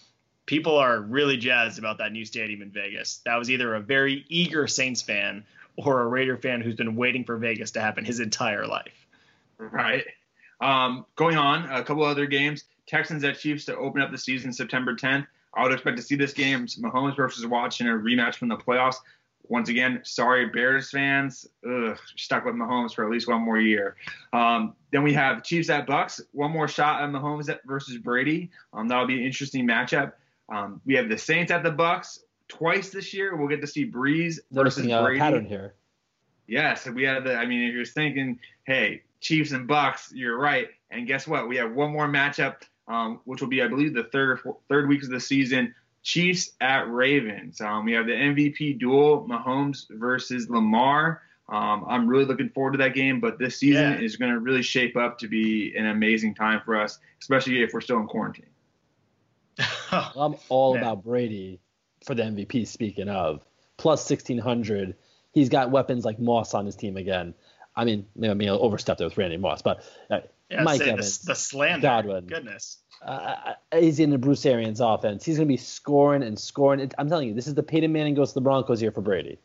people 0.44 0.76
are 0.76 1.00
really 1.00 1.36
jazzed 1.36 1.78
about 1.78 1.98
that 1.98 2.12
new 2.12 2.24
stadium 2.24 2.62
in 2.62 2.70
Vegas. 2.70 3.20
That 3.24 3.36
was 3.36 3.50
either 3.50 3.74
a 3.74 3.80
very 3.80 4.24
eager 4.28 4.66
Saints 4.66 5.02
fan 5.02 5.44
or 5.76 6.00
a 6.00 6.06
Raider 6.06 6.36
fan 6.36 6.60
who's 6.60 6.74
been 6.74 6.96
waiting 6.96 7.24
for 7.24 7.36
Vegas 7.36 7.72
to 7.72 7.80
happen 7.80 8.04
his 8.04 8.20
entire 8.20 8.66
life. 8.66 9.06
Right. 9.58 10.04
Um, 10.60 11.04
going 11.16 11.36
on, 11.36 11.70
a 11.70 11.84
couple 11.84 12.04
other 12.04 12.26
games. 12.26 12.64
Texans 12.86 13.24
at 13.24 13.38
Chiefs 13.38 13.66
to 13.66 13.76
open 13.76 14.00
up 14.00 14.10
the 14.10 14.18
season 14.18 14.52
September 14.52 14.94
10th. 14.94 15.26
I 15.56 15.62
would 15.62 15.72
expect 15.72 15.96
to 15.96 16.02
see 16.02 16.16
this 16.16 16.32
game, 16.32 16.66
Mahomes 16.66 17.16
versus 17.16 17.46
Watts, 17.46 17.80
in 17.80 17.88
a 17.88 17.92
rematch 17.92 18.36
from 18.36 18.48
the 18.48 18.56
playoffs. 18.56 18.96
Once 19.48 19.68
again, 19.68 20.00
sorry 20.02 20.46
Bears 20.46 20.90
fans, 20.90 21.46
ugh, 21.68 21.96
stuck 22.16 22.44
with 22.44 22.54
Mahomes 22.54 22.94
for 22.94 23.04
at 23.04 23.10
least 23.10 23.28
one 23.28 23.40
more 23.42 23.58
year. 23.58 23.96
Um, 24.32 24.74
then 24.90 25.02
we 25.02 25.12
have 25.14 25.42
Chiefs 25.44 25.70
at 25.70 25.86
Bucs, 25.86 26.20
one 26.32 26.50
more 26.50 26.68
shot 26.68 27.02
at 27.02 27.10
Mahomes 27.10 27.56
versus 27.64 27.98
Brady. 27.98 28.50
Um, 28.72 28.88
that'll 28.88 29.06
be 29.06 29.18
an 29.18 29.24
interesting 29.24 29.66
matchup. 29.66 30.12
Um, 30.48 30.80
we 30.84 30.94
have 30.94 31.08
the 31.08 31.18
Saints 31.18 31.52
at 31.52 31.62
the 31.62 31.70
Bucs 31.70 32.18
twice 32.48 32.90
this 32.90 33.14
year. 33.14 33.36
We'll 33.36 33.48
get 33.48 33.60
to 33.60 33.66
see 33.66 33.90
Brees 33.90 34.38
versus 34.50 34.84
Noticing 34.84 35.04
Brady. 35.04 35.18
a 35.18 35.20
pattern 35.20 35.46
here. 35.46 35.74
Yes, 36.46 36.86
we 36.86 37.04
have 37.04 37.24
the. 37.24 37.34
I 37.34 37.46
mean, 37.46 37.68
if 37.68 37.74
you're 37.74 37.84
thinking, 37.84 38.38
hey, 38.64 39.02
Chiefs 39.20 39.52
and 39.52 39.68
Bucs, 39.68 40.10
you're 40.12 40.38
right. 40.38 40.68
And 40.90 41.06
guess 41.06 41.26
what? 41.26 41.48
We 41.48 41.56
have 41.56 41.72
one 41.72 41.92
more 41.92 42.08
matchup, 42.08 42.62
um, 42.88 43.20
which 43.24 43.40
will 43.40 43.48
be, 43.48 43.62
I 43.62 43.68
believe, 43.68 43.94
the 43.94 44.04
third 44.04 44.40
third 44.68 44.88
week 44.88 45.02
of 45.02 45.10
the 45.10 45.20
season. 45.20 45.74
Chiefs 46.02 46.52
at 46.60 46.88
Ravens. 46.88 47.60
Um, 47.60 47.84
we 47.84 47.92
have 47.92 48.06
the 48.06 48.12
MVP 48.12 48.78
duel, 48.78 49.26
Mahomes 49.28 49.86
versus 49.90 50.48
Lamar. 50.48 51.22
Um, 51.48 51.84
I'm 51.88 52.06
really 52.06 52.24
looking 52.24 52.48
forward 52.48 52.72
to 52.72 52.78
that 52.78 52.94
game, 52.94 53.20
but 53.20 53.38
this 53.38 53.58
season 53.58 53.92
yeah. 53.92 53.98
is 53.98 54.16
going 54.16 54.32
to 54.32 54.38
really 54.38 54.62
shape 54.62 54.96
up 54.96 55.18
to 55.18 55.28
be 55.28 55.74
an 55.76 55.86
amazing 55.86 56.34
time 56.34 56.60
for 56.64 56.80
us, 56.80 56.98
especially 57.20 57.62
if 57.62 57.72
we're 57.72 57.80
still 57.80 57.98
in 57.98 58.06
quarantine. 58.06 58.46
I'm 59.90 60.36
all 60.48 60.74
yeah. 60.74 60.82
about 60.82 61.04
Brady 61.04 61.60
for 62.04 62.14
the 62.14 62.22
MVP. 62.22 62.66
Speaking 62.66 63.08
of 63.08 63.44
plus 63.76 64.08
1600, 64.08 64.94
he's 65.32 65.48
got 65.48 65.70
weapons 65.70 66.04
like 66.04 66.18
Moss 66.18 66.54
on 66.54 66.66
his 66.66 66.76
team 66.76 66.96
again. 66.96 67.34
I 67.76 67.84
mean, 67.84 68.06
maybe 68.16 68.30
I 68.30 68.34
mean, 68.34 68.48
overstepped 68.48 69.00
it 69.00 69.04
with 69.04 69.18
Randy 69.18 69.36
Moss, 69.36 69.62
but 69.62 69.84
uh, 70.10 70.20
yeah, 70.50 70.62
Mike 70.62 70.80
Evans, 70.80 71.18
the, 71.18 71.28
the 71.28 71.34
slander, 71.34 71.82
Godwin, 71.82 72.26
goodness. 72.26 72.78
Uh, 73.02 73.54
he's 73.74 74.00
in 74.00 74.10
the 74.10 74.18
Bruce 74.18 74.46
Arians 74.46 74.80
offense. 74.80 75.24
He's 75.24 75.36
going 75.36 75.48
to 75.48 75.52
be 75.52 75.56
scoring 75.56 76.22
and 76.22 76.38
scoring. 76.38 76.90
I'm 76.98 77.08
telling 77.08 77.28
you, 77.28 77.34
this 77.34 77.46
is 77.46 77.54
the 77.54 77.62
Peyton 77.62 77.92
Manning 77.92 78.14
goes 78.14 78.28
to 78.28 78.34
the 78.34 78.40
Broncos 78.40 78.80
year 78.80 78.90
for 78.90 79.02
Brady. 79.02 79.38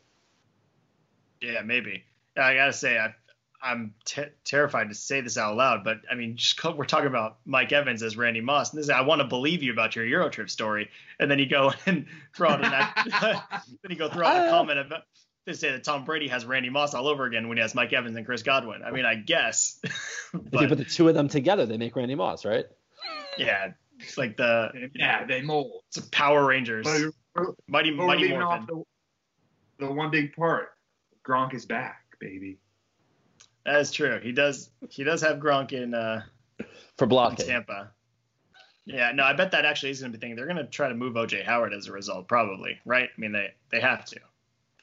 Yeah, 1.40 1.62
maybe. 1.62 2.04
I 2.36 2.54
gotta 2.54 2.72
say, 2.72 2.98
I, 2.98 3.14
I'm 3.62 3.94
t- 4.04 4.22
terrified 4.44 4.88
to 4.88 4.94
say 4.94 5.20
this 5.20 5.36
out 5.36 5.56
loud, 5.56 5.84
but 5.84 5.98
I 6.10 6.14
mean, 6.14 6.36
just 6.36 6.62
we're 6.64 6.84
talking 6.84 7.08
about 7.08 7.38
Mike 7.44 7.72
Evans 7.72 8.02
as 8.02 8.16
Randy 8.16 8.40
Moss. 8.40 8.70
And 8.70 8.78
this 8.78 8.86
is, 8.86 8.90
I 8.90 9.02
want 9.02 9.20
to 9.20 9.26
believe 9.26 9.62
you 9.62 9.72
about 9.72 9.94
your 9.94 10.06
Euro 10.06 10.30
trip 10.30 10.50
story, 10.50 10.88
and 11.20 11.30
then 11.30 11.38
you 11.38 11.46
go 11.46 11.72
and 11.86 12.06
throw 12.34 12.50
out 12.50 12.64
an 12.64 12.70
then 13.82 13.90
you 13.90 13.96
go 13.96 14.08
throw 14.08 14.26
out 14.26 14.46
a 14.46 14.50
comment 14.50 14.78
about 14.78 15.02
to 15.46 15.54
say 15.54 15.72
that 15.72 15.84
Tom 15.84 16.04
Brady 16.04 16.28
has 16.28 16.44
Randy 16.44 16.70
Moss 16.70 16.94
all 16.94 17.08
over 17.08 17.24
again 17.24 17.48
when 17.48 17.56
he 17.56 17.62
has 17.62 17.74
Mike 17.74 17.92
Evans 17.92 18.16
and 18.16 18.24
Chris 18.24 18.42
Godwin. 18.42 18.82
I 18.84 18.90
mean, 18.90 19.04
I 19.04 19.16
guess. 19.16 19.80
but, 20.32 20.42
if 20.52 20.60
you 20.60 20.68
put 20.68 20.78
the 20.78 20.84
two 20.84 21.08
of 21.08 21.14
them 21.14 21.28
together, 21.28 21.66
they 21.66 21.78
make 21.78 21.96
Randy 21.96 22.14
Moss, 22.14 22.44
right? 22.44 22.64
Yeah, 23.36 23.72
it's 23.98 24.18
like 24.18 24.36
the 24.36 24.90
yeah 24.94 25.24
they 25.24 25.42
mold. 25.42 25.82
It's 25.88 26.06
Power 26.08 26.46
Rangers. 26.46 26.86
But, 27.34 27.46
mighty 27.66 27.90
but 27.92 28.06
Mighty 28.06 28.28
Morphin. 28.28 28.66
The, 28.66 29.86
the 29.86 29.92
one 29.92 30.10
big 30.10 30.34
part, 30.34 30.68
Gronk 31.26 31.54
is 31.54 31.66
back, 31.66 32.04
baby. 32.20 32.58
That 33.64 33.80
is 33.80 33.90
true. 33.90 34.20
He 34.22 34.32
does. 34.32 34.70
He 34.90 35.04
does 35.04 35.22
have 35.22 35.38
Gronk 35.38 35.72
in 35.72 35.94
uh, 35.94 36.22
for 36.98 37.06
blocking 37.06 37.46
Tampa. 37.46 37.90
Yeah, 38.84 39.12
no, 39.12 39.22
I 39.22 39.32
bet 39.32 39.52
that 39.52 39.64
actually 39.64 39.90
is 39.90 40.00
going 40.00 40.12
to 40.12 40.18
be 40.18 40.20
thinking 40.20 40.36
they're 40.36 40.46
going 40.46 40.56
to 40.56 40.66
try 40.66 40.88
to 40.88 40.94
move 40.94 41.14
OJ 41.14 41.44
Howard 41.44 41.72
as 41.72 41.86
a 41.86 41.92
result, 41.92 42.26
probably, 42.26 42.80
right? 42.84 43.08
I 43.16 43.20
mean, 43.20 43.32
they 43.32 43.54
they 43.70 43.80
have 43.80 44.04
to. 44.06 44.20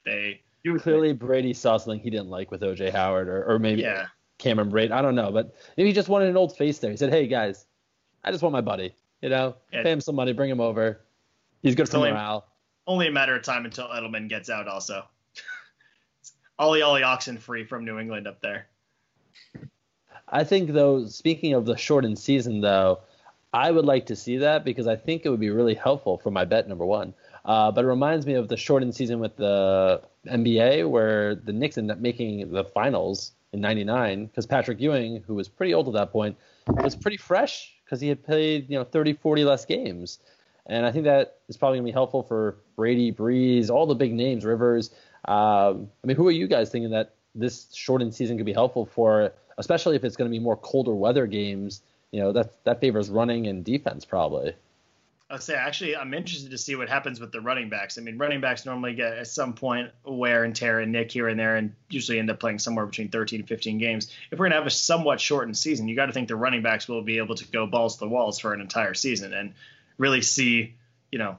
They 0.06 0.42
clearly 0.78 1.14
Brady 1.14 1.54
saw 1.54 1.78
something 1.78 2.00
he 2.00 2.10
didn't 2.10 2.30
like 2.30 2.52
with 2.52 2.62
OJ 2.62 2.92
Howard 2.92 3.28
or, 3.28 3.44
or 3.46 3.60
maybe 3.60 3.82
yeah. 3.82 4.08
Cameron 4.38 4.72
Brate. 4.72 4.92
I 4.92 5.02
don't 5.02 5.16
know, 5.16 5.32
but 5.32 5.56
maybe 5.78 5.90
he 5.90 5.94
just 5.94 6.10
wanted 6.10 6.30
an 6.30 6.38
old 6.38 6.56
face 6.58 6.80
there. 6.80 6.92
He 6.92 6.98
said, 6.98 7.12
"Hey 7.12 7.28
guys, 7.28 7.66
I 8.24 8.32
just 8.32 8.44
want 8.44 8.54
my 8.54 8.62
buddy. 8.62 8.94
You 9.22 9.30
know, 9.30 9.56
yeah. 9.72 9.84
pay 9.84 9.92
him 9.92 10.02
some 10.02 10.16
money, 10.16 10.34
bring 10.34 10.50
him 10.50 10.62
over. 10.62 11.02
He's 11.62 11.76
good 11.76 11.90
for 11.90 11.98
only, 11.98 12.12
morale." 12.12 12.46
Only 12.88 13.08
a 13.08 13.12
matter 13.12 13.36
of 13.36 13.44
time 13.44 13.66
until 13.66 13.88
Edelman 13.88 14.30
gets 14.30 14.50
out. 14.50 14.68
Also, 14.68 15.06
Ollie 16.60 16.82
Ollie 16.82 17.04
oxen 17.04 17.38
free 17.38 17.64
from 17.64 17.86
New 17.86 18.00
England 18.00 18.28
up 18.28 18.42
there. 18.42 18.68
I 20.28 20.44
think 20.44 20.72
though, 20.72 21.06
speaking 21.06 21.54
of 21.54 21.66
the 21.66 21.76
shortened 21.76 22.20
season 22.20 22.62
though, 22.62 23.00
I 23.54 23.72
would 23.72 23.86
like 23.86 24.06
to 24.08 24.16
see 24.16 24.38
that 24.38 24.64
because 24.64 24.88
I 24.88 24.96
think 24.96 25.26
it 25.26 25.30
would 25.30 25.40
be 25.40 25.50
really 25.50 25.74
helpful 25.74 26.18
for 26.18 26.32
my 26.32 26.46
bet 26.46 26.68
number 26.68 26.86
one. 26.86 27.14
Uh, 27.46 27.72
but 27.72 27.84
it 27.84 27.88
reminds 27.88 28.26
me 28.26 28.34
of 28.34 28.48
the 28.48 28.58
shortened 28.58 28.96
season 28.96 29.20
with 29.20 29.36
the 29.38 30.02
NBA 30.28 30.90
where 30.90 31.36
the 31.36 31.54
Knicks 31.54 31.78
ended 31.78 31.96
up 31.98 32.02
making 32.02 32.52
the 32.52 32.64
finals 32.64 33.32
in 33.54 33.62
99 33.62 34.26
because 34.26 34.46
Patrick 34.46 34.80
Ewing, 34.80 35.24
who 35.26 35.36
was 35.36 35.48
pretty 35.48 35.74
old 35.74 35.88
at 35.88 35.94
that 35.94 36.12
point, 36.12 36.38
was 36.68 36.96
pretty 36.96 37.18
fresh 37.18 37.74
because 37.86 38.00
he 38.02 38.08
had 38.08 38.24
played, 38.24 38.70
you 38.70 38.78
know, 38.78 38.84
30, 38.84 39.14
40 39.14 39.44
less 39.46 39.66
games. 39.66 40.20
And 40.66 40.86
I 40.86 40.92
think 40.92 41.06
that 41.06 41.38
is 41.48 41.58
probably 41.58 41.80
going 41.80 41.88
to 41.88 41.92
be 41.92 41.94
helpful 41.94 42.22
for 42.22 42.58
Brady, 42.76 43.12
Brees, 43.12 43.70
all 43.70 43.88
the 43.88 43.96
big 43.96 44.14
names, 44.14 44.46
Rivers. 44.46 44.92
Um, 45.26 45.90
I 46.04 46.08
mean, 46.08 46.16
who 46.16 46.28
are 46.28 46.32
you 46.32 46.48
guys 46.48 46.70
thinking 46.70 46.92
that 46.92 47.16
this 47.34 47.74
shortened 47.74 48.14
season 48.14 48.38
could 48.38 48.46
be 48.46 48.54
helpful 48.54 48.86
for, 48.86 49.34
especially 49.58 49.96
if 49.96 50.04
it's 50.04 50.16
going 50.16 50.30
to 50.30 50.32
be 50.32 50.40
more 50.40 50.56
colder 50.56 50.94
weather 50.94 51.26
games? 51.26 51.82
You 52.12 52.22
know, 52.22 52.32
that 52.34 52.64
that 52.66 52.80
favors 52.82 53.10
running 53.10 53.48
and 53.48 53.64
defense 53.64 54.06
probably. 54.06 54.54
I'll 55.32 55.40
say 55.40 55.54
actually 55.54 55.96
I'm 55.96 56.14
interested 56.14 56.50
to 56.52 56.58
see 56.58 56.76
what 56.76 56.90
happens 56.90 57.20
with 57.20 57.32
the 57.32 57.40
running 57.40 57.70
backs. 57.70 57.98
I 57.98 58.02
mean, 58.02 58.18
running 58.18 58.42
backs 58.42 58.66
normally 58.66 58.96
get 58.96 59.14
at 59.14 59.28
some 59.28 59.54
point 59.54 59.92
wear 60.04 60.44
and 60.44 60.56
tear 60.56 60.80
and 60.80 60.92
nick 60.92 61.12
here 61.12 61.28
and 61.28 61.40
there, 61.40 61.56
and 61.56 61.76
usually 61.90 62.18
end 62.18 62.32
up 62.32 62.40
playing 62.40 62.58
somewhere 62.58 62.86
between 62.86 63.10
13 63.10 63.42
and 63.42 63.48
15 63.48 63.78
games. 63.78 64.12
If 64.32 64.40
we're 64.40 64.46
gonna 64.46 64.56
have 64.56 64.66
a 64.66 64.72
somewhat 64.72 65.22
shortened 65.22 65.58
season, 65.58 65.88
you 65.88 65.96
got 65.96 66.08
to 66.08 66.14
think 66.14 66.30
the 66.30 66.36
running 66.36 66.64
backs 66.64 66.88
will 66.88 67.04
be 67.04 67.20
able 67.20 67.36
to 67.36 67.46
go 67.48 67.68
balls 67.68 67.96
to 67.96 68.00
the 68.02 68.10
walls 68.10 68.40
for 68.40 68.54
an 68.54 68.62
entire 68.62 68.96
season 68.96 69.34
and 69.34 69.54
really 70.00 70.22
see, 70.22 70.76
you 71.12 71.20
know, 71.20 71.38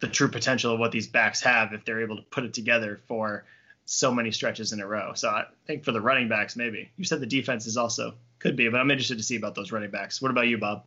the 0.00 0.08
true 0.08 0.28
potential 0.28 0.74
of 0.74 0.80
what 0.80 0.90
these 0.90 1.06
backs 1.06 1.40
have 1.42 1.72
if 1.72 1.84
they're 1.84 2.02
able 2.02 2.16
to 2.16 2.22
put 2.22 2.44
it 2.44 2.54
together 2.54 3.00
for 3.06 3.44
so 3.84 4.12
many 4.12 4.30
stretches 4.32 4.72
in 4.72 4.80
a 4.80 4.86
row. 4.86 5.12
So 5.14 5.28
I 5.28 5.44
think 5.66 5.84
for 5.84 5.92
the 5.92 6.00
running 6.00 6.28
backs, 6.28 6.56
maybe 6.56 6.90
you 6.96 7.04
said 7.04 7.20
the 7.20 7.26
defense 7.26 7.66
is 7.66 7.76
also 7.76 8.14
could 8.38 8.56
be, 8.56 8.68
but 8.68 8.80
I'm 8.80 8.90
interested 8.90 9.18
to 9.18 9.24
see 9.24 9.36
about 9.36 9.54
those 9.54 9.70
running 9.70 9.90
backs. 9.90 10.20
What 10.20 10.30
about 10.30 10.48
you, 10.48 10.58
Bob? 10.58 10.84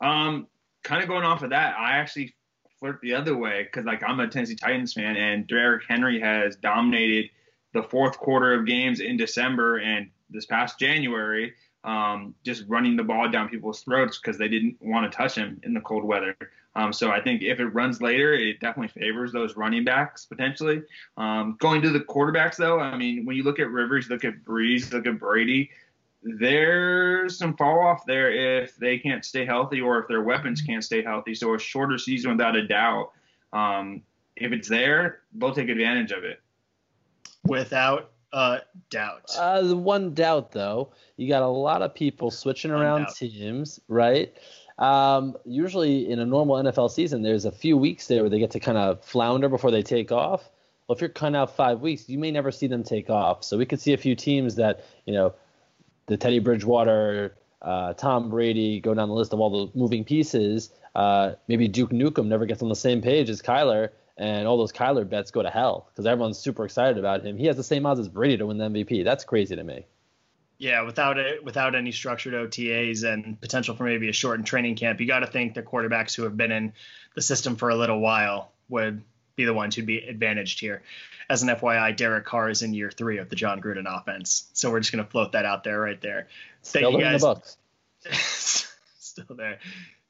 Um, 0.00 0.46
kind 0.82 1.02
of 1.02 1.08
going 1.08 1.24
off 1.24 1.42
of 1.42 1.50
that, 1.50 1.78
I 1.78 1.92
actually 1.92 2.34
flirt 2.78 3.00
the 3.00 3.14
other 3.14 3.36
way 3.36 3.62
because 3.62 3.84
like 3.84 4.02
I'm 4.06 4.18
a 4.20 4.28
Tennessee 4.28 4.56
Titans 4.56 4.92
fan 4.92 5.16
and 5.16 5.46
Derrick 5.46 5.84
Henry 5.88 6.20
has 6.20 6.56
dominated 6.56 7.30
the 7.72 7.82
fourth 7.82 8.18
quarter 8.18 8.52
of 8.54 8.66
games 8.66 9.00
in 9.00 9.16
December 9.16 9.78
and 9.78 10.10
this 10.30 10.46
past 10.46 10.78
January, 10.78 11.54
um, 11.84 12.34
just 12.44 12.64
running 12.68 12.96
the 12.96 13.02
ball 13.02 13.28
down 13.28 13.48
people's 13.48 13.82
throats 13.82 14.18
because 14.18 14.38
they 14.38 14.48
didn't 14.48 14.76
want 14.80 15.10
to 15.10 15.16
touch 15.16 15.34
him 15.34 15.60
in 15.62 15.74
the 15.74 15.80
cold 15.80 16.04
weather. 16.04 16.36
Um, 16.74 16.92
so 16.92 17.10
I 17.10 17.20
think 17.20 17.42
if 17.42 17.60
it 17.60 17.66
runs 17.66 18.00
later, 18.00 18.32
it 18.32 18.60
definitely 18.60 19.00
favors 19.00 19.30
those 19.32 19.56
running 19.56 19.84
backs 19.84 20.24
potentially. 20.24 20.82
Um, 21.16 21.56
going 21.60 21.82
to 21.82 21.90
the 21.90 22.00
quarterbacks 22.00 22.56
though, 22.56 22.80
I 22.80 22.96
mean, 22.96 23.26
when 23.26 23.36
you 23.36 23.42
look 23.42 23.58
at 23.58 23.70
Rivers, 23.70 24.08
look 24.08 24.24
at 24.24 24.42
Brees, 24.44 24.92
look 24.92 25.06
at 25.06 25.18
Brady, 25.18 25.70
there's 26.22 27.36
some 27.36 27.56
fall 27.56 27.80
off 27.80 28.06
there 28.06 28.30
if 28.32 28.76
they 28.76 28.98
can't 28.98 29.24
stay 29.24 29.44
healthy 29.44 29.80
or 29.80 29.98
if 29.98 30.08
their 30.08 30.22
weapons 30.22 30.62
can't 30.62 30.84
stay 30.84 31.02
healthy. 31.02 31.34
So 31.34 31.54
a 31.54 31.58
shorter 31.58 31.98
season 31.98 32.32
without 32.32 32.56
a 32.56 32.66
doubt. 32.66 33.10
Um, 33.52 34.02
if 34.36 34.52
it's 34.52 34.68
there, 34.68 35.20
they'll 35.34 35.54
take 35.54 35.68
advantage 35.68 36.12
of 36.12 36.24
it. 36.24 36.40
Without 37.44 38.12
a 38.32 38.60
doubt. 38.90 39.30
Uh, 39.36 39.62
the 39.62 39.76
one 39.76 40.14
doubt 40.14 40.52
though, 40.52 40.92
you 41.16 41.28
got 41.28 41.42
a 41.42 41.48
lot 41.48 41.82
of 41.82 41.94
people 41.94 42.30
switching 42.30 42.70
around 42.70 43.08
teams, 43.16 43.80
right? 43.88 44.34
Um, 44.78 45.36
usually 45.44 46.10
in 46.10 46.18
a 46.18 46.26
normal 46.26 46.56
NFL 46.56 46.90
season, 46.90 47.22
there's 47.22 47.44
a 47.44 47.52
few 47.52 47.76
weeks 47.76 48.06
there 48.06 48.22
where 48.22 48.30
they 48.30 48.38
get 48.38 48.50
to 48.52 48.60
kind 48.60 48.78
of 48.78 49.04
flounder 49.04 49.48
before 49.48 49.70
they 49.70 49.82
take 49.82 50.10
off. 50.10 50.48
Well, 50.86 50.96
if 50.96 51.00
you're 51.00 51.10
cutting 51.10 51.36
out 51.36 51.54
five 51.54 51.80
weeks, 51.80 52.08
you 52.08 52.18
may 52.18 52.30
never 52.30 52.50
see 52.50 52.66
them 52.66 52.82
take 52.82 53.10
off. 53.10 53.44
So 53.44 53.58
we 53.58 53.66
could 53.66 53.80
see 53.80 53.92
a 53.92 53.96
few 53.96 54.14
teams 54.14 54.56
that, 54.56 54.84
you 55.04 55.12
know, 55.12 55.34
the 56.12 56.18
Teddy 56.18 56.38
Bridgewater, 56.38 57.34
uh, 57.62 57.94
Tom 57.94 58.28
Brady, 58.28 58.80
go 58.80 58.94
down 58.94 59.08
the 59.08 59.14
list 59.14 59.32
of 59.32 59.40
all 59.40 59.66
the 59.66 59.78
moving 59.78 60.04
pieces. 60.04 60.70
Uh, 60.94 61.32
maybe 61.48 61.68
Duke 61.68 61.90
Nukem 61.90 62.26
never 62.26 62.44
gets 62.44 62.62
on 62.62 62.68
the 62.68 62.76
same 62.76 63.00
page 63.00 63.30
as 63.30 63.40
Kyler, 63.40 63.88
and 64.18 64.46
all 64.46 64.58
those 64.58 64.72
Kyler 64.72 65.08
bets 65.08 65.30
go 65.30 65.42
to 65.42 65.48
hell 65.50 65.88
because 65.88 66.06
everyone's 66.06 66.38
super 66.38 66.64
excited 66.64 66.98
about 66.98 67.24
him. 67.24 67.38
He 67.38 67.46
has 67.46 67.56
the 67.56 67.64
same 67.64 67.86
odds 67.86 67.98
as 67.98 68.08
Brady 68.08 68.36
to 68.36 68.46
win 68.46 68.58
the 68.58 68.68
MVP. 68.68 69.04
That's 69.04 69.24
crazy 69.24 69.56
to 69.56 69.64
me. 69.64 69.86
Yeah, 70.58 70.82
without 70.82 71.18
it, 71.18 71.42
without 71.42 71.74
any 71.74 71.92
structured 71.92 72.34
OTAs 72.34 73.02
and 73.04 73.40
potential 73.40 73.74
for 73.74 73.84
maybe 73.84 74.08
a 74.08 74.12
shortened 74.12 74.46
training 74.46 74.76
camp, 74.76 75.00
you 75.00 75.06
got 75.06 75.20
to 75.20 75.26
think 75.26 75.54
the 75.54 75.62
quarterbacks 75.62 76.14
who 76.14 76.24
have 76.24 76.36
been 76.36 76.52
in 76.52 76.74
the 77.14 77.22
system 77.22 77.56
for 77.56 77.70
a 77.70 77.74
little 77.74 78.00
while 78.00 78.52
would 78.68 79.02
be 79.36 79.44
the 79.44 79.54
ones 79.54 79.74
who'd 79.74 79.86
be 79.86 79.98
advantaged 79.98 80.60
here. 80.60 80.82
As 81.28 81.42
an 81.42 81.48
FYI, 81.48 81.96
Derek 81.96 82.24
Carr 82.24 82.50
is 82.50 82.62
in 82.62 82.74
year 82.74 82.90
three 82.90 83.18
of 83.18 83.28
the 83.28 83.36
Jon 83.36 83.60
Gruden 83.60 83.86
offense, 83.86 84.48
so 84.52 84.70
we're 84.70 84.80
just 84.80 84.92
going 84.92 85.04
to 85.04 85.10
float 85.10 85.32
that 85.32 85.44
out 85.44 85.64
there 85.64 85.80
right 85.80 86.00
there. 86.00 86.28
Thank 86.62 86.86
Still 86.86 86.92
you 86.92 87.00
guys. 87.00 87.22
The 87.22 88.12
Still 88.98 89.36
there. 89.36 89.58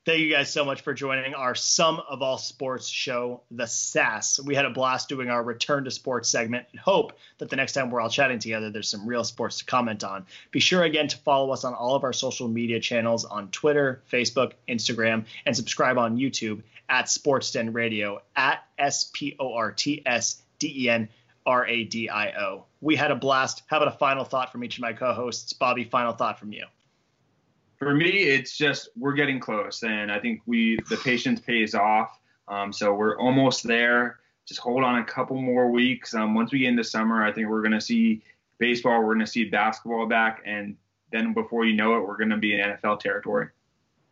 Thank 0.05 0.19
you 0.19 0.31
guys 0.31 0.53
so 0.53 0.65
much 0.65 0.81
for 0.81 0.95
joining 0.95 1.33
our 1.35 1.55
Sum 1.55 2.03
of 2.09 2.23
All 2.23 2.37
Sports 2.37 2.89
show, 2.89 3.43
The 3.53 3.69
SAS. 3.69 4.41
We 4.45 4.57
had 4.57 4.65
a 4.65 4.71
blast 4.71 5.09
doing 5.09 5.31
our 5.31 5.41
return 5.41 5.85
to 5.85 5.93
sports 5.93 6.29
segment 6.29 6.67
and 6.73 6.81
hope 6.81 7.13
that 7.39 7.51
the 7.51 7.55
next 7.55 7.75
time 7.75 7.89
we're 7.89 8.01
all 8.01 8.11
chatting 8.11 8.41
together, 8.41 8.69
there's 8.69 8.89
some 8.89 9.07
real 9.07 9.23
sports 9.23 9.59
to 9.59 9.65
comment 9.65 10.03
on. 10.03 10.27
Be 10.51 10.59
sure 10.59 10.83
again 10.83 11.07
to 11.07 11.17
follow 11.19 11.53
us 11.53 11.63
on 11.63 11.73
all 11.73 11.95
of 11.95 12.03
our 12.03 12.13
social 12.13 12.49
media 12.49 12.81
channels 12.81 13.25
on 13.25 13.53
Twitter, 13.53 14.03
Facebook, 14.11 14.55
Instagram, 14.69 15.27
and 15.47 15.55
subscribe 15.55 15.99
on 15.99 16.19
YouTube 16.19 16.63
at 16.89 17.05
Sportsden 17.05 17.73
Radio 17.73 18.23
at 18.35 18.65
S 18.81 19.09
P 19.15 19.37
O 19.39 19.55
R 19.55 19.71
T 19.71 20.03
S 20.05 20.43
D 20.59 20.87
E 20.87 20.91
N 20.91 21.09
R 21.47 21.65
A 21.65 21.85
D 21.85 22.09
I 22.09 22.33
O. 22.41 22.65
We 22.81 22.97
had 22.97 23.13
a 23.13 23.17
blast. 23.17 23.63
How 23.69 23.77
about 23.77 23.95
a 23.95 23.99
final 23.99 24.25
thought 24.25 24.51
from 24.51 24.65
each 24.65 24.79
of 24.79 24.83
my 24.83 24.95
co 24.95 25.13
hosts? 25.13 25.53
Bobby, 25.53 25.85
final 25.85 26.13
thought 26.13 26.41
from 26.41 26.53
you 26.53 26.65
for 27.83 27.95
me, 27.95 28.11
it's 28.11 28.57
just 28.57 28.91
we're 28.97 29.15
getting 29.15 29.41
close, 29.41 29.83
and 29.83 30.11
I 30.11 30.21
think 30.21 30.43
we 30.47 30.79
the 30.89 30.97
patience 30.99 31.41
pays 31.41 31.75
off. 31.75 32.19
Um, 32.47 32.73
so 32.73 32.95
we're 32.95 33.19
almost 33.19 33.67
there. 33.67 34.21
Just 34.47 34.61
hold 34.61 34.85
on 34.85 34.99
a 34.99 35.05
couple 35.05 35.41
more 35.41 35.71
weeks. 35.71 36.15
Um, 36.15 36.35
once 36.35 36.53
we 36.53 36.61
get 36.61 36.69
into 36.69 36.85
summer, 36.85 37.25
I 37.25 37.33
think 37.33 37.49
we're 37.49 37.63
going 37.63 37.73
to 37.73 37.81
see 37.81 38.23
baseball, 38.59 39.01
we're 39.01 39.15
going 39.15 39.27
to 39.27 39.31
see 39.31 39.47
basketball 39.47 40.07
back, 40.07 40.43
and 40.47 40.77
then 41.11 41.33
before 41.33 41.65
you 41.65 41.75
know 41.75 41.97
it, 41.97 42.07
we're 42.07 42.17
going 42.17 42.31
to 42.31 42.37
be 42.37 42.55
in 42.55 42.61
NFL 42.61 43.01
territory. 43.01 43.49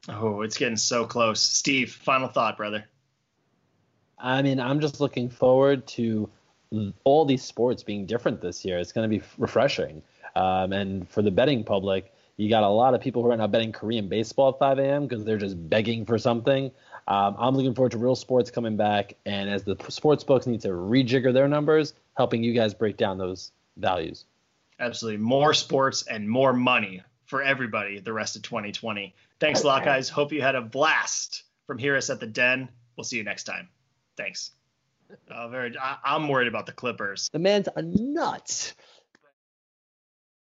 Oh, 0.08 0.42
it's 0.42 0.56
getting 0.56 0.76
so 0.76 1.04
close. 1.04 1.40
Steve, 1.40 1.92
final 1.92 2.28
thought, 2.28 2.56
brother. 2.56 2.84
I 4.18 4.42
mean, 4.42 4.58
I'm 4.58 4.80
just 4.80 5.00
looking 5.00 5.28
forward 5.28 5.86
to 5.88 6.28
all 7.04 7.24
these 7.24 7.42
sports 7.42 7.82
being 7.82 8.06
different 8.06 8.40
this 8.40 8.64
year. 8.64 8.78
It's 8.78 8.92
going 8.92 9.08
to 9.08 9.18
be 9.18 9.24
refreshing. 9.38 10.02
Um, 10.34 10.72
and 10.72 11.08
for 11.08 11.22
the 11.22 11.30
betting 11.30 11.64
public, 11.64 12.12
you 12.40 12.48
got 12.48 12.62
a 12.62 12.68
lot 12.68 12.94
of 12.94 13.02
people 13.02 13.22
who 13.22 13.30
are 13.30 13.36
now 13.36 13.46
betting 13.46 13.70
Korean 13.70 14.08
baseball 14.08 14.48
at 14.48 14.58
5 14.58 14.78
a.m. 14.78 15.06
because 15.06 15.26
they're 15.26 15.36
just 15.36 15.68
begging 15.68 16.06
for 16.06 16.16
something. 16.16 16.70
Um, 17.06 17.36
I'm 17.38 17.54
looking 17.54 17.74
forward 17.74 17.92
to 17.92 17.98
real 17.98 18.16
sports 18.16 18.50
coming 18.50 18.78
back, 18.78 19.12
and 19.26 19.50
as 19.50 19.62
the 19.64 19.76
sports 19.88 20.24
books 20.24 20.46
need 20.46 20.62
to 20.62 20.68
rejigger 20.68 21.34
their 21.34 21.48
numbers, 21.48 21.92
helping 22.16 22.42
you 22.42 22.54
guys 22.54 22.72
break 22.72 22.96
down 22.96 23.18
those 23.18 23.52
values. 23.76 24.24
Absolutely, 24.78 25.18
more 25.18 25.52
sports 25.52 26.06
and 26.06 26.30
more 26.30 26.54
money 26.54 27.02
for 27.26 27.42
everybody 27.42 28.00
the 28.00 28.12
rest 28.12 28.36
of 28.36 28.42
2020. 28.42 29.14
Thanks 29.38 29.62
a 29.62 29.66
lot, 29.66 29.84
guys. 29.84 30.08
Hope 30.08 30.32
you 30.32 30.40
had 30.40 30.54
a 30.54 30.62
blast 30.62 31.42
from 31.66 31.76
here 31.76 31.94
us 31.94 32.08
at 32.08 32.20
the 32.20 32.26
Den. 32.26 32.70
We'll 32.96 33.04
see 33.04 33.18
you 33.18 33.24
next 33.24 33.44
time. 33.44 33.68
Thanks. 34.16 34.52
Uh, 35.30 35.48
very. 35.48 35.76
I, 35.78 35.98
I'm 36.04 36.26
worried 36.26 36.48
about 36.48 36.64
the 36.64 36.72
Clippers. 36.72 37.28
The 37.32 37.38
man's 37.38 37.68
a 37.76 37.82
nut. 37.82 38.72